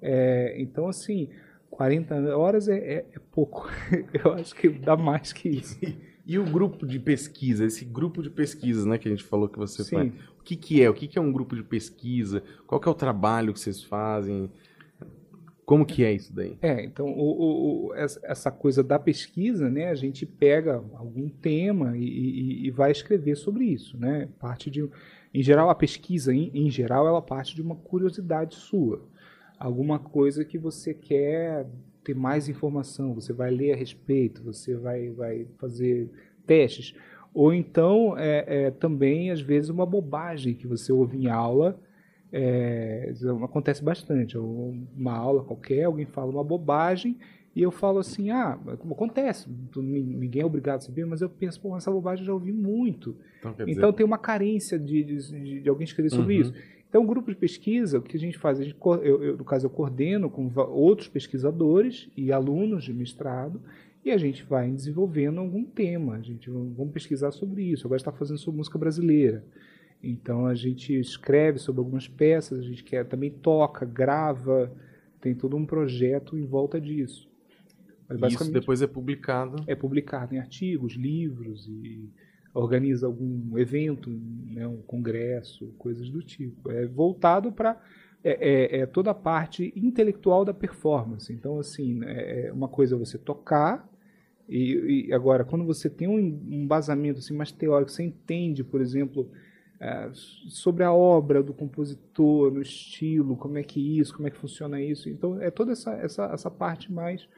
[0.02, 1.30] é, então assim
[1.70, 3.66] 40 horas é, é, é pouco.
[4.22, 5.78] eu acho que dá mais que isso.
[6.28, 9.58] E o grupo de pesquisa, esse grupo de pesquisas, né, que a gente falou que
[9.58, 9.96] você Sim.
[9.96, 10.12] faz.
[10.38, 10.90] O que, que é?
[10.90, 12.42] O que, que é um grupo de pesquisa?
[12.66, 14.50] Qual que é o trabalho que vocês fazem?
[15.64, 16.58] Como que é isso daí?
[16.60, 22.04] É, então, o, o, essa coisa da pesquisa, né, a gente pega algum tema e,
[22.04, 24.28] e, e, vai escrever sobre isso, né?
[24.38, 24.86] Parte de,
[25.32, 29.02] em geral, a pesquisa, em, em geral, ela parte de uma curiosidade sua.
[29.58, 31.66] Alguma coisa que você quer
[32.08, 36.08] ter mais informação, você vai ler a respeito, você vai, vai fazer
[36.46, 36.94] testes.
[37.34, 41.78] Ou então, é, é, também, às vezes, uma bobagem que você ouve em aula,
[42.32, 44.38] é, acontece bastante.
[44.38, 47.18] Uma aula qualquer, alguém fala uma bobagem
[47.54, 48.58] e eu falo assim, ah,
[48.90, 49.46] acontece,
[49.76, 53.16] ninguém é obrigado a saber, mas eu penso, pô, essa bobagem eu já ouvi muito.
[53.40, 56.40] Então, então tem uma carência de, de, de alguém escrever sobre uhum.
[56.40, 56.54] isso.
[56.88, 58.58] Então, o grupo de pesquisa, o que a gente faz?
[58.58, 63.60] A gente, eu, eu, no caso, eu coordeno com outros pesquisadores e alunos de mestrado,
[64.04, 66.14] e a gente vai desenvolvendo algum tema.
[66.14, 67.86] A gente vamos pesquisar sobre isso.
[67.86, 69.44] Agora está fazendo sobre música brasileira.
[70.02, 74.72] Então, a gente escreve sobre algumas peças, a gente quer, também toca, grava,
[75.20, 77.28] tem todo um projeto em volta disso.
[78.18, 79.62] Mas, isso depois é publicado?
[79.66, 82.08] É publicado em artigos, livros e
[82.54, 86.70] organiza algum evento, né, um congresso, coisas do tipo.
[86.70, 87.80] É voltado para
[88.24, 91.32] é, é, é, toda a parte intelectual da performance.
[91.32, 93.88] Então, assim, é, é uma coisa você tocar,
[94.48, 99.30] e, e, agora, quando você tem um embasamento assim, mais teórico, você entende, por exemplo,
[99.78, 104.38] é, sobre a obra do compositor, no estilo, como é que isso, como é que
[104.38, 105.08] funciona isso.
[105.10, 107.28] Então, é toda essa, essa, essa parte mais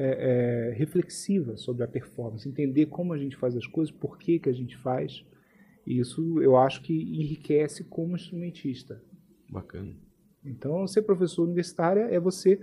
[0.00, 4.38] é, é, reflexiva sobre a performance, entender como a gente faz as coisas, por que,
[4.38, 5.24] que a gente faz.
[5.84, 9.02] E isso eu acho que enriquece como instrumentista.
[9.50, 9.92] Bacana.
[10.44, 12.60] Então, ser professor universitário é você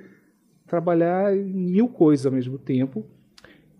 [0.66, 3.06] trabalhar mil coisas ao mesmo tempo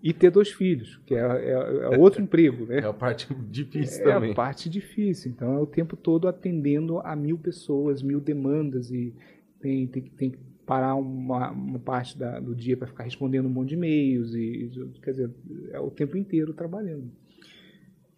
[0.02, 2.80] e ter dois filhos, que é, é, é outro emprego, né?
[2.80, 4.28] É a parte difícil é também.
[4.30, 5.30] É a parte difícil.
[5.30, 9.14] Então, é o tempo todo atendendo a mil pessoas, mil demandas e
[9.60, 10.34] tem, tem, tem
[10.66, 14.68] parar uma, uma parte da, do dia para ficar respondendo um monte de e-mails e
[15.00, 15.30] quer dizer
[15.70, 17.10] é o tempo inteiro trabalhando.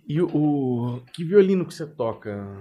[0.09, 2.59] E o, que violino que você toca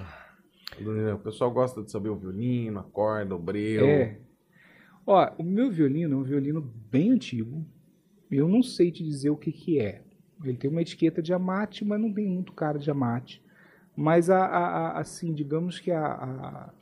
[1.15, 3.85] o pessoal gosta de saber o violino a corda o breu.
[3.85, 4.19] É.
[5.05, 6.61] Ó o meu violino é um violino
[6.91, 7.65] bem antigo.
[8.29, 10.03] Eu não sei te dizer o que que é.
[10.43, 13.41] Ele tem uma etiqueta de amate mas não tem muito cara de amate.
[13.95, 16.73] Mas a, a, a assim digamos que a, a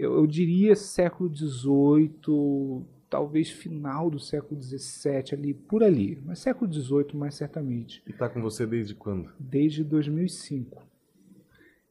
[0.00, 6.18] eu, eu diria século XVIII, talvez final do século XVII, ali, por ali.
[6.24, 8.02] Mas século XVIII, mais certamente.
[8.06, 9.30] E está com você desde quando?
[9.38, 10.82] Desde 2005.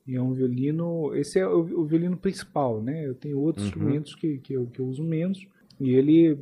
[0.08, 1.14] E é um violino.
[1.14, 3.06] Esse é o, o violino principal, né?
[3.06, 3.70] Eu tenho outros uhum.
[3.70, 5.48] instrumentos que, que eu, que eu uso menos.
[5.80, 6.36] E ele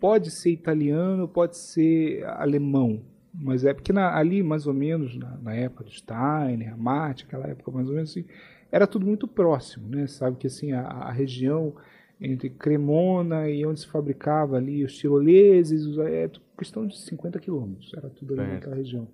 [0.00, 3.00] pode ser italiano, pode ser alemão.
[3.32, 7.46] Mas é porque na, ali, mais ou menos, na, na época do Steiner, Amati, aquela
[7.46, 8.24] época mais ou menos assim,
[8.70, 10.06] era tudo muito próximo, né?
[10.06, 11.74] Sabe que assim a, a região
[12.20, 18.10] entre Cremona e onde se fabricava ali os tiroleses, é questão de 50 quilômetros, era
[18.10, 18.54] tudo ali é.
[18.54, 19.08] naquela região.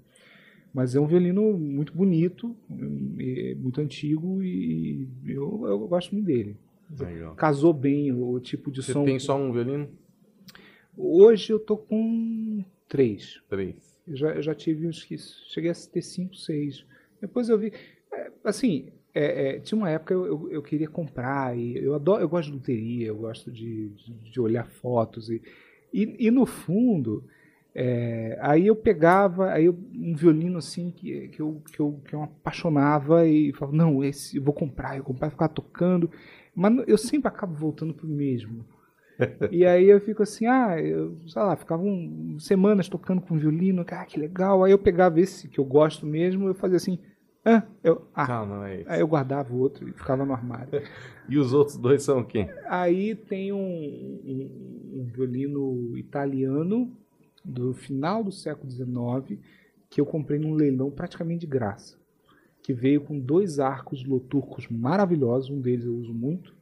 [0.72, 6.56] Mas é um violino muito bonito, muito antigo e eu, eu gosto muito dele.
[6.98, 7.34] Legal.
[7.36, 9.00] Casou bem o, tipo de Você som.
[9.00, 9.88] Você tem só um violino?
[10.96, 13.40] Hoje eu tô com três.
[13.48, 13.76] Três.
[14.06, 16.84] Eu já, eu já tive uns que cheguei a ter cinco, seis.
[17.20, 17.72] Depois eu vi,
[18.12, 22.20] é, assim, é, é, tinha uma época eu, eu, eu, queria comprar e eu adoro,
[22.20, 25.40] eu gosto de loteria, eu gosto de, de, de olhar fotos e,
[25.92, 27.24] e, e no fundo
[27.72, 32.14] é, aí eu pegava aí eu, um violino assim que, que, eu, que, eu, que
[32.14, 36.10] eu apaixonava e falava, não, esse eu vou comprar, eu comprar, ficar tocando,
[36.54, 38.64] mas eu sempre acabo voltando pro mesmo.
[39.50, 43.84] e aí eu fico assim, ah, eu, sei lá, ficava um, semanas tocando com violino,
[43.88, 44.64] ah, que legal.
[44.64, 46.98] Aí eu pegava esse que eu gosto mesmo, eu fazia assim,
[47.44, 48.26] ah, eu, ah.
[48.26, 48.90] Não, não é isso.
[48.90, 50.70] Aí eu guardava o outro e ficava no armário.
[51.28, 52.48] e os outros dois são quem?
[52.66, 56.90] Aí tem um, um, um violino italiano
[57.44, 59.38] do final do século XIX
[59.90, 61.98] que eu comprei num leilão praticamente de graça.
[62.62, 66.54] Que veio com dois arcos loturcos maravilhosos, um deles eu uso muito,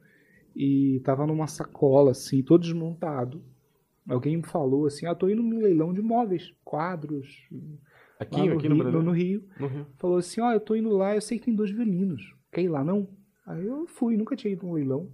[0.53, 3.41] e estava numa sacola assim, todo desmontado.
[4.07, 7.47] Alguém me falou assim: "Ah, tô indo num leilão de móveis, quadros,
[8.19, 8.91] Aqui, no, aqui Rio, no?
[8.91, 9.43] No, no Rio.
[9.59, 9.87] No Rio.
[9.97, 12.33] Falou assim, ó, oh, eu tô indo lá, eu sei que tem dois violinos.
[12.51, 13.07] Quer ir lá, não?
[13.45, 15.09] Aí eu fui, nunca tinha ido um leilão.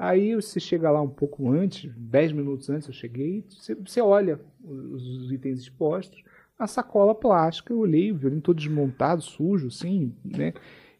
[0.00, 4.40] Aí você chega lá um pouco antes, dez minutos antes eu cheguei, você, você olha
[4.64, 6.22] os, os, itens expostos,
[6.58, 10.54] a sacola plástica, eu olhei, o violino todo desmontado, sujo, assim, né?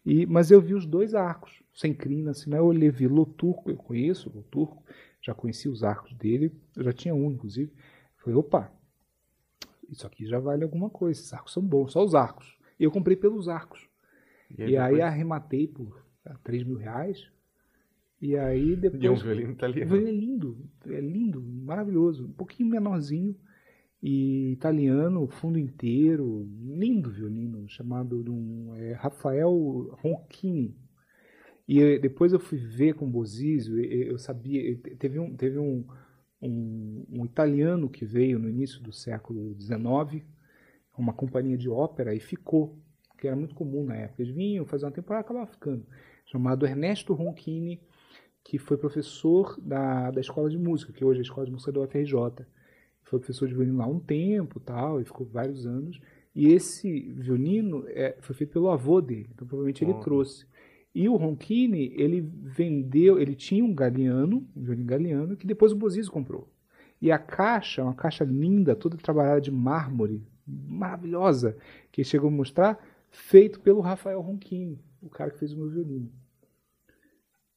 [0.05, 2.59] E, mas eu vi os dois arcos, sem crina, assim, né?
[2.59, 4.83] Eu olhei, vi Loturco, eu conheço o Loturco,
[5.19, 7.73] já conheci os arcos dele, eu já tinha um, inclusive.
[8.17, 8.71] Falei, opa,
[9.91, 12.57] isso aqui já vale alguma coisa, esses arcos são bons, só os arcos.
[12.79, 13.87] Eu comprei pelos arcos.
[14.57, 16.03] E aí, e aí arrematei por
[16.43, 17.29] 3 mil reais.
[18.21, 19.03] E aí depois.
[19.03, 19.95] E um violino italiano.
[19.95, 22.25] É lindo, é lindo, maravilhoso.
[22.25, 23.35] Um pouquinho menorzinho.
[24.01, 26.47] E italiano, fundo inteiro.
[26.59, 29.51] Lindo violino, chamado de um, é, Rafael
[30.01, 30.75] Ronchini.
[31.67, 35.85] E depois eu fui ver com o Bozizio, eu sabia, teve um, teve um,
[36.41, 40.25] um, um, italiano que veio no início do século XIX,
[40.97, 42.77] uma companhia de ópera, e ficou,
[43.17, 44.21] que era muito comum na época.
[44.21, 45.85] Eles vinham fazer uma temporada e acabavam ficando.
[46.25, 47.81] Chamado Ernesto Ronchini,
[48.43, 51.71] que foi professor da, da escola de música, que hoje é a escola de música
[51.71, 52.45] da UFRJ.
[53.03, 55.99] Foi professor de violino lá um tempo tal, e ficou vários anos.
[56.33, 60.45] E esse violino é, foi feito pelo avô dele, então provavelmente ele trouxe.
[60.93, 65.75] E o Ronchini, ele vendeu, ele tinha um galeano, um violino galeano, que depois o
[65.75, 66.49] Bozizio comprou.
[67.01, 71.57] E a caixa, uma caixa linda, toda trabalhada de mármore, maravilhosa,
[71.91, 72.77] que chegou a mostrar,
[73.09, 76.11] feito pelo Rafael Ronchini, o cara que fez o meu violino.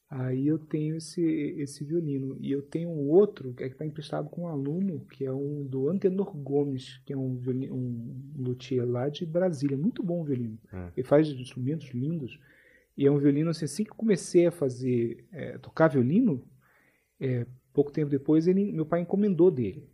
[0.08, 1.20] Aí eu tenho esse,
[1.58, 2.36] esse violino.
[2.38, 5.64] E eu tenho um outro que é está emprestado com um aluno, que é um
[5.64, 9.76] do Antenor Gomes, que é um, violino, um luthier lá de Brasília.
[9.76, 10.56] Muito bom o violino.
[10.72, 10.92] É.
[10.96, 12.38] Ele faz instrumentos lindos.
[12.96, 16.46] E é um violino assim, assim que comecei a fazer, é, tocar violino,
[17.20, 19.90] é, pouco tempo depois ele, meu pai encomendou dele.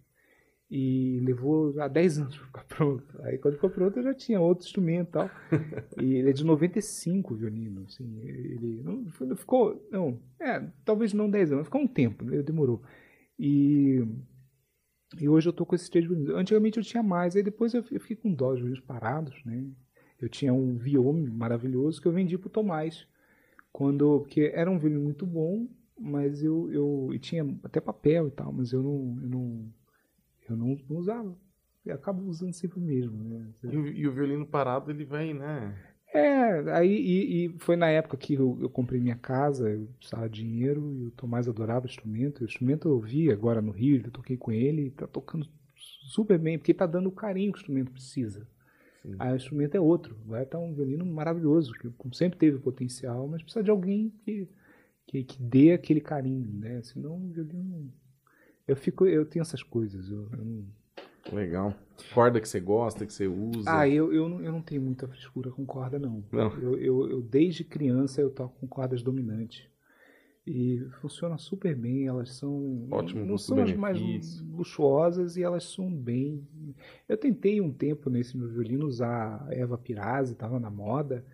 [0.71, 3.23] E levou há 10 anos para ficar pronto.
[3.23, 5.31] Aí quando ficou pronto eu já tinha outro instrumento e tal.
[6.01, 7.85] e ele é de 95 o violino.
[7.87, 12.83] Assim, ele não, ficou, não, é, talvez não 10 anos, ficou um tempo, né, demorou.
[13.39, 14.05] E,
[15.19, 16.35] e hoje eu tô com esses três violinos.
[16.35, 19.67] Antigamente eu tinha mais, aí depois eu, fiquei com dó, os violinos parados, né?
[20.21, 23.07] Eu tinha um Viome maravilhoso que eu vendi para o Tomás.
[23.73, 25.67] Quando, porque era um violino muito bom,
[25.99, 29.73] mas eu, eu, tinha até papel e tal, mas eu não, eu não,
[30.49, 31.37] eu não, não usava.
[31.85, 33.17] Eu acabo usando sempre o mesmo.
[33.23, 33.47] Né?
[33.65, 35.75] E, o, e o violino parado, ele vem, né?
[36.13, 40.29] É, aí e, e, foi na época que eu, eu, comprei minha casa, eu precisava
[40.29, 42.41] de dinheiro e o Tomás adorava o instrumento.
[42.41, 45.47] O instrumento eu vi agora no Rio, eu toquei com ele, está tocando
[45.77, 48.47] super bem, porque está dando o carinho que o instrumento precisa.
[49.03, 49.15] Sim.
[49.19, 50.17] Aí o instrumento é outro.
[50.27, 54.49] Vai estar um violino maravilhoso, que sempre teve potencial, mas precisa de alguém que,
[55.07, 56.83] que, que dê aquele carinho, né?
[56.83, 57.93] Senão o violino.
[58.67, 60.11] Eu, fico, eu tenho essas coisas.
[60.11, 60.65] Eu, eu não...
[61.33, 61.75] Legal.
[62.15, 63.65] Corda que você gosta, que você usa?
[63.67, 66.25] Ah, eu, eu, não, eu não tenho muita frescura com corda, não.
[66.33, 66.53] não.
[66.59, 69.69] Eu, eu, eu, desde criança, eu toco com cordas dominantes.
[70.47, 72.89] E funciona super bem, elas são.
[72.91, 76.47] Ótimo, não são as mais luxuosas e elas são bem.
[77.09, 81.25] Eu tentei um tempo nesse meu violino usar Eva Pirazzi, estava na moda.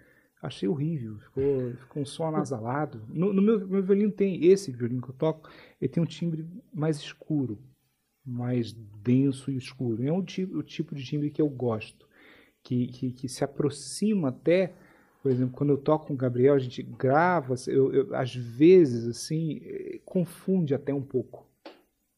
[0.43, 3.03] Achei horrível, ficou, ficou um som anasalado.
[3.09, 5.49] No, no meu, meu, violino tem, esse violino que eu toco,
[5.81, 7.59] ele tem um timbre mais escuro,
[8.25, 10.07] mais denso e escuro.
[10.07, 12.07] É um tipo, o tipo de timbre que eu gosto,
[12.63, 14.75] que, que, que se aproxima até
[15.27, 19.09] por exemplo, quando eu toco com o Gabriel, a gente grava, eu, eu, às vezes,
[19.09, 19.61] assim,
[20.05, 21.45] confunde até um pouco.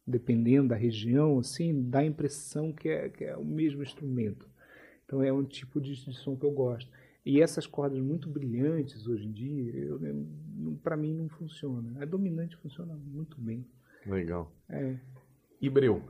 [0.07, 4.47] Dependendo da região, assim, dá a impressão que é, que é o mesmo instrumento.
[5.07, 6.91] Então é um tipo de, de som que eu gosto.
[7.25, 9.73] E essas cordas muito brilhantes hoje em dia,
[10.83, 12.03] para mim não funciona.
[12.03, 13.65] A dominante funciona muito bem.
[14.05, 14.53] Legal.
[14.69, 14.99] É.
[15.63, 16.03] E breu?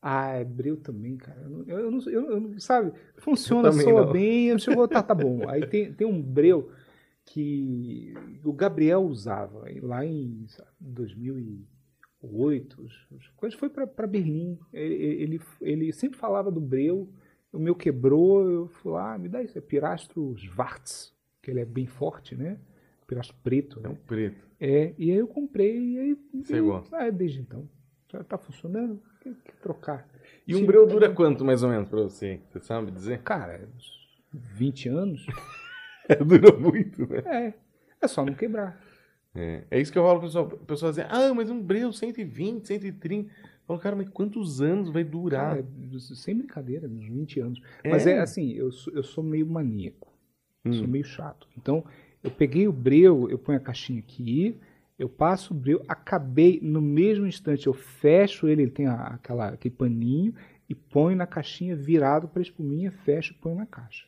[0.00, 1.40] Ah, é breu também, cara.
[1.40, 4.12] Eu não, eu não, eu não sabe, funciona, soa não.
[4.12, 5.40] bem, eu chego, tá, tá bom.
[5.50, 6.70] Aí tem, tem um breu
[7.24, 10.46] que o Gabriel usava lá em
[10.80, 12.86] 2008,
[13.36, 17.12] quando foi para Berlim, ele, ele, ele, sempre falava do breu,
[17.52, 21.60] o meu quebrou, eu fui lá, ah, me dá isso, é Pirastro Schwarz, que ele
[21.60, 22.58] é bem forte, né?
[23.06, 23.88] Pirastro preto, né?
[23.88, 24.48] É um preto.
[24.60, 26.18] É, e aí eu comprei e aí...
[26.34, 26.96] Você gosta?
[26.96, 27.68] Ah, desde então.
[28.10, 30.08] Já está funcionando, tem que trocar.
[30.46, 32.40] E um breu dura quanto mais ou menos para você?
[32.50, 33.22] Você sabe dizer?
[33.22, 33.68] Cara,
[34.32, 35.26] 20 anos.
[36.26, 37.22] dura muito, né?
[37.26, 37.54] É,
[38.00, 38.80] é só não quebrar.
[39.34, 40.46] É, é isso que eu falo pro pessoal.
[40.46, 43.30] O pessoal dizer, ah, mas um breu 120, 130.
[43.30, 43.36] Eu
[43.66, 45.56] falo, cara, mas quantos anos vai durar?
[45.56, 45.66] Cara,
[45.98, 47.60] sem brincadeira, uns 20 anos.
[47.84, 47.90] É.
[47.90, 50.08] Mas é assim, eu sou, eu sou meio maníaco.
[50.64, 50.72] Hum.
[50.72, 51.46] Sou meio chato.
[51.56, 51.84] Então,
[52.22, 54.58] eu peguei o breu, eu ponho a caixinha aqui,
[54.98, 59.74] eu passo o breu, acabei no mesmo instante, eu fecho ele, ele tem aquela, aquele
[59.74, 60.34] paninho,
[60.68, 64.06] e ponho na caixinha virado para a espuminha, fecho e ponho na caixa.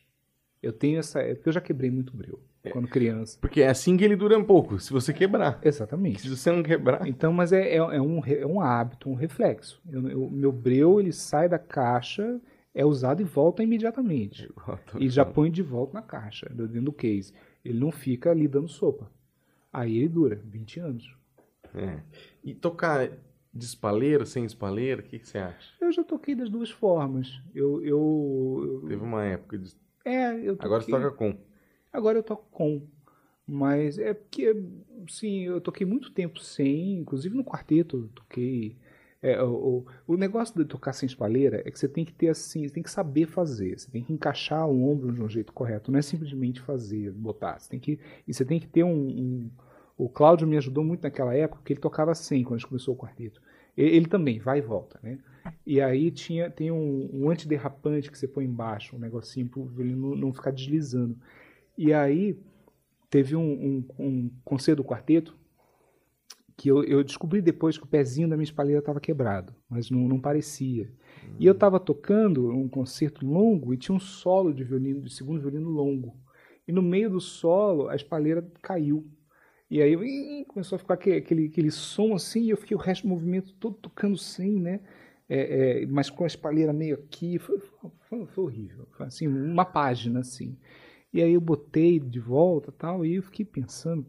[0.61, 1.19] Eu tenho essa.
[1.19, 2.69] É porque eu já quebrei muito breu é.
[2.69, 3.37] quando criança.
[3.39, 5.59] Porque é assim que ele dura um pouco, se você quebrar.
[5.63, 6.21] Exatamente.
[6.21, 7.07] Se você não quebrar.
[7.07, 9.81] Então, mas é, é, é um, é um hábito, um reflexo.
[9.85, 12.39] O meu breu, ele sai da caixa,
[12.75, 14.47] é usado e volta imediatamente.
[14.99, 17.33] E já põe de volta na caixa, dentro do case.
[17.65, 19.09] Ele não fica ali dando sopa.
[19.71, 21.17] Aí ele dura 20 anos.
[21.73, 22.01] É.
[22.43, 23.09] E tocar
[23.53, 25.73] de espalheiro, sem espalheiro, o que, que, você acha?
[25.79, 27.41] Eu já toquei das duas formas.
[27.53, 28.87] Eu, eu, eu...
[28.87, 30.65] Teve uma época de é, eu toquei...
[30.65, 31.37] Agora você toca com.
[31.93, 32.87] Agora eu toco com.
[33.45, 34.55] Mas é porque,
[35.09, 38.77] sim, eu toquei muito tempo sem, inclusive no quarteto eu toquei.
[39.23, 42.67] É, o, o, negócio de tocar sem espalheira é que você tem que ter assim,
[42.67, 45.91] você tem que saber fazer, você tem que encaixar o ombro de um jeito correto,
[45.91, 47.59] não é simplesmente fazer, botar.
[47.59, 49.51] Você tem que, e você tem que ter um, um
[49.95, 52.95] o Cláudio me ajudou muito naquela época, porque ele tocava sem quando a gente começou
[52.95, 53.39] o quarteto.
[53.77, 55.19] Ele, ele também, vai e volta, né?
[55.63, 59.95] E aí tinha, tem um, um antiderrapante que você põe embaixo, um negocinho para ele
[59.95, 61.15] não, não, ficar deslizando.
[61.77, 62.35] E aí
[63.11, 65.37] teve um, um, um conselho do quarteto
[66.61, 70.07] que eu, eu, descobri depois que o pezinho da minha espalheira estava quebrado, mas não,
[70.07, 70.83] não parecia.
[71.23, 71.35] Uhum.
[71.39, 75.41] E eu estava tocando um concerto longo e tinha um solo de violino, de segundo
[75.41, 76.15] violino longo.
[76.67, 79.09] E no meio do solo a espalheira caiu.
[79.71, 83.03] E aí começou a ficar aquele, aquele, aquele som assim, e eu fiquei o resto
[83.03, 84.81] do movimento todo tocando sem, né?
[85.33, 88.85] é, é, mas com a espalheira meio aqui, foi, foi, foi horrível.
[88.91, 90.57] Foi assim, uma página assim.
[91.13, 94.05] E aí eu botei de volta tal, e eu fiquei pensando.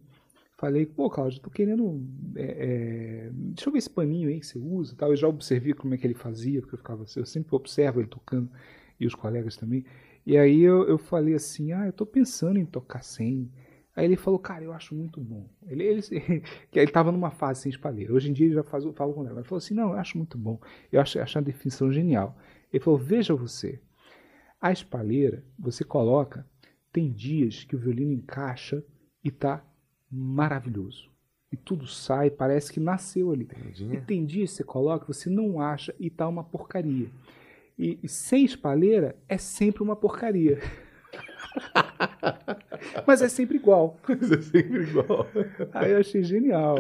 [0.63, 2.01] Falei, pô, Cláudio, tô querendo.
[2.37, 5.11] É, é, deixa eu ver esse paninho aí que você usa tal.
[5.11, 8.07] Eu já observei como é que ele fazia, porque eu ficava eu sempre observo ele
[8.07, 8.49] tocando,
[9.01, 9.85] e os colegas também.
[10.25, 13.51] E aí eu, eu falei assim, ah, eu tô pensando em tocar sem.
[13.97, 15.51] Aí ele falou, cara, eu acho muito bom.
[15.67, 16.01] Ele ele
[16.73, 18.15] ele estava numa fase sem espalheira.
[18.15, 19.41] Hoje em dia ele já faz, fala com ela.
[19.41, 20.61] Ele falou assim, não, eu acho muito bom.
[20.93, 22.39] Eu acho, acho a definição genial.
[22.73, 23.81] Ele falou, veja você,
[24.61, 26.47] a espalheira, você coloca,
[26.93, 28.81] tem dias que o violino encaixa
[29.25, 29.67] e tá
[30.13, 31.11] maravilhoso.
[31.51, 33.45] E tudo sai, parece que nasceu ali.
[33.45, 33.95] Entendi.
[33.95, 37.11] E tem dias que você coloca, você não acha e tá uma porcaria.
[37.79, 40.59] E, e sem espalheira é sempre uma porcaria.
[43.07, 43.99] Mas é sempre igual.
[44.09, 45.27] Mas é sempre igual.
[45.73, 46.77] Aí eu achei genial.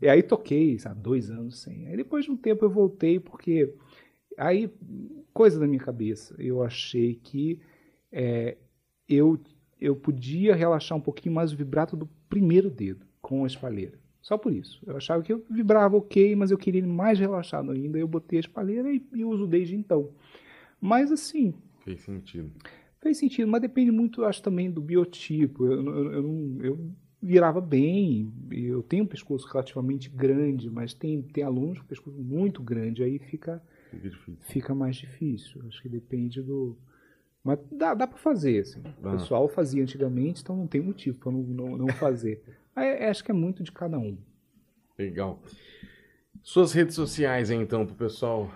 [0.00, 1.86] E aí toquei, sabe, dois anos sem.
[1.86, 3.74] Aí depois de um tempo eu voltei, porque
[4.36, 4.70] aí,
[5.32, 7.60] coisa da minha cabeça, eu achei que
[8.10, 8.56] é,
[9.08, 9.38] eu,
[9.80, 13.98] eu podia relaxar um pouquinho mais o vibrato do primeiro dedo com a espalheira.
[14.22, 14.82] Só por isso.
[14.86, 17.98] Eu achava que eu vibrava ok, mas eu queria ele mais relaxado ainda.
[17.98, 20.08] Eu botei a espalheira e, e uso desde então.
[20.80, 21.52] Mas assim.
[21.84, 22.50] Fez sentido.
[23.02, 25.66] Fez sentido, mas depende muito, acho, também do biotipo.
[25.66, 26.90] Eu, eu, eu, eu
[27.20, 32.62] virava bem, eu tenho um pescoço relativamente grande, mas tem, tem alunos com pescoço muito
[32.62, 35.60] grande, aí fica, fica, fica mais difícil.
[35.66, 36.78] Acho que depende do.
[37.44, 38.80] Mas dá, dá para fazer, assim.
[39.02, 39.12] O ah.
[39.12, 42.42] pessoal fazia antigamente, então não tem motivo para não, não, não fazer.
[42.74, 44.16] É, acho que é muito de cada um.
[44.98, 45.38] Legal.
[46.42, 48.50] Suas redes sociais, então, para o pessoal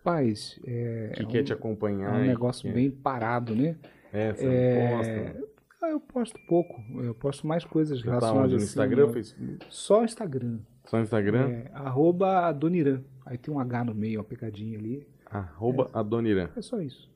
[0.00, 1.12] Rapaz, é.
[1.14, 2.18] Que é quer um, te acompanhar.
[2.18, 2.72] É um negócio é.
[2.72, 3.76] bem parado, né?
[4.12, 4.96] É, você é...
[4.96, 5.50] posta.
[5.82, 6.82] Ah, eu posto pouco.
[7.02, 9.12] Eu posto mais coisas você relacionadas tá no assim, Instagram, né?
[9.12, 9.66] Facebook?
[9.68, 10.58] Só Instagram.
[10.86, 11.50] Só Instagram?
[11.50, 13.02] É, arroba Adoniran.
[13.24, 15.06] Aí tem um H no meio, uma pegadinha ali.
[15.26, 16.48] Arroba é, Adoniran.
[16.56, 17.10] É só isso.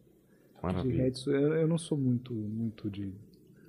[0.64, 0.94] Maravilha.
[0.94, 3.12] De redes, eu, não sou muito, muito de...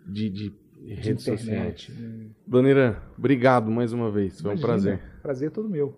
[0.08, 0.54] De, de
[0.88, 1.90] redes sociais.
[1.90, 2.28] Né?
[2.46, 4.40] Doniran, obrigado mais uma vez.
[4.40, 5.02] Foi Imagina, um prazer.
[5.22, 5.96] Prazer é todo meu.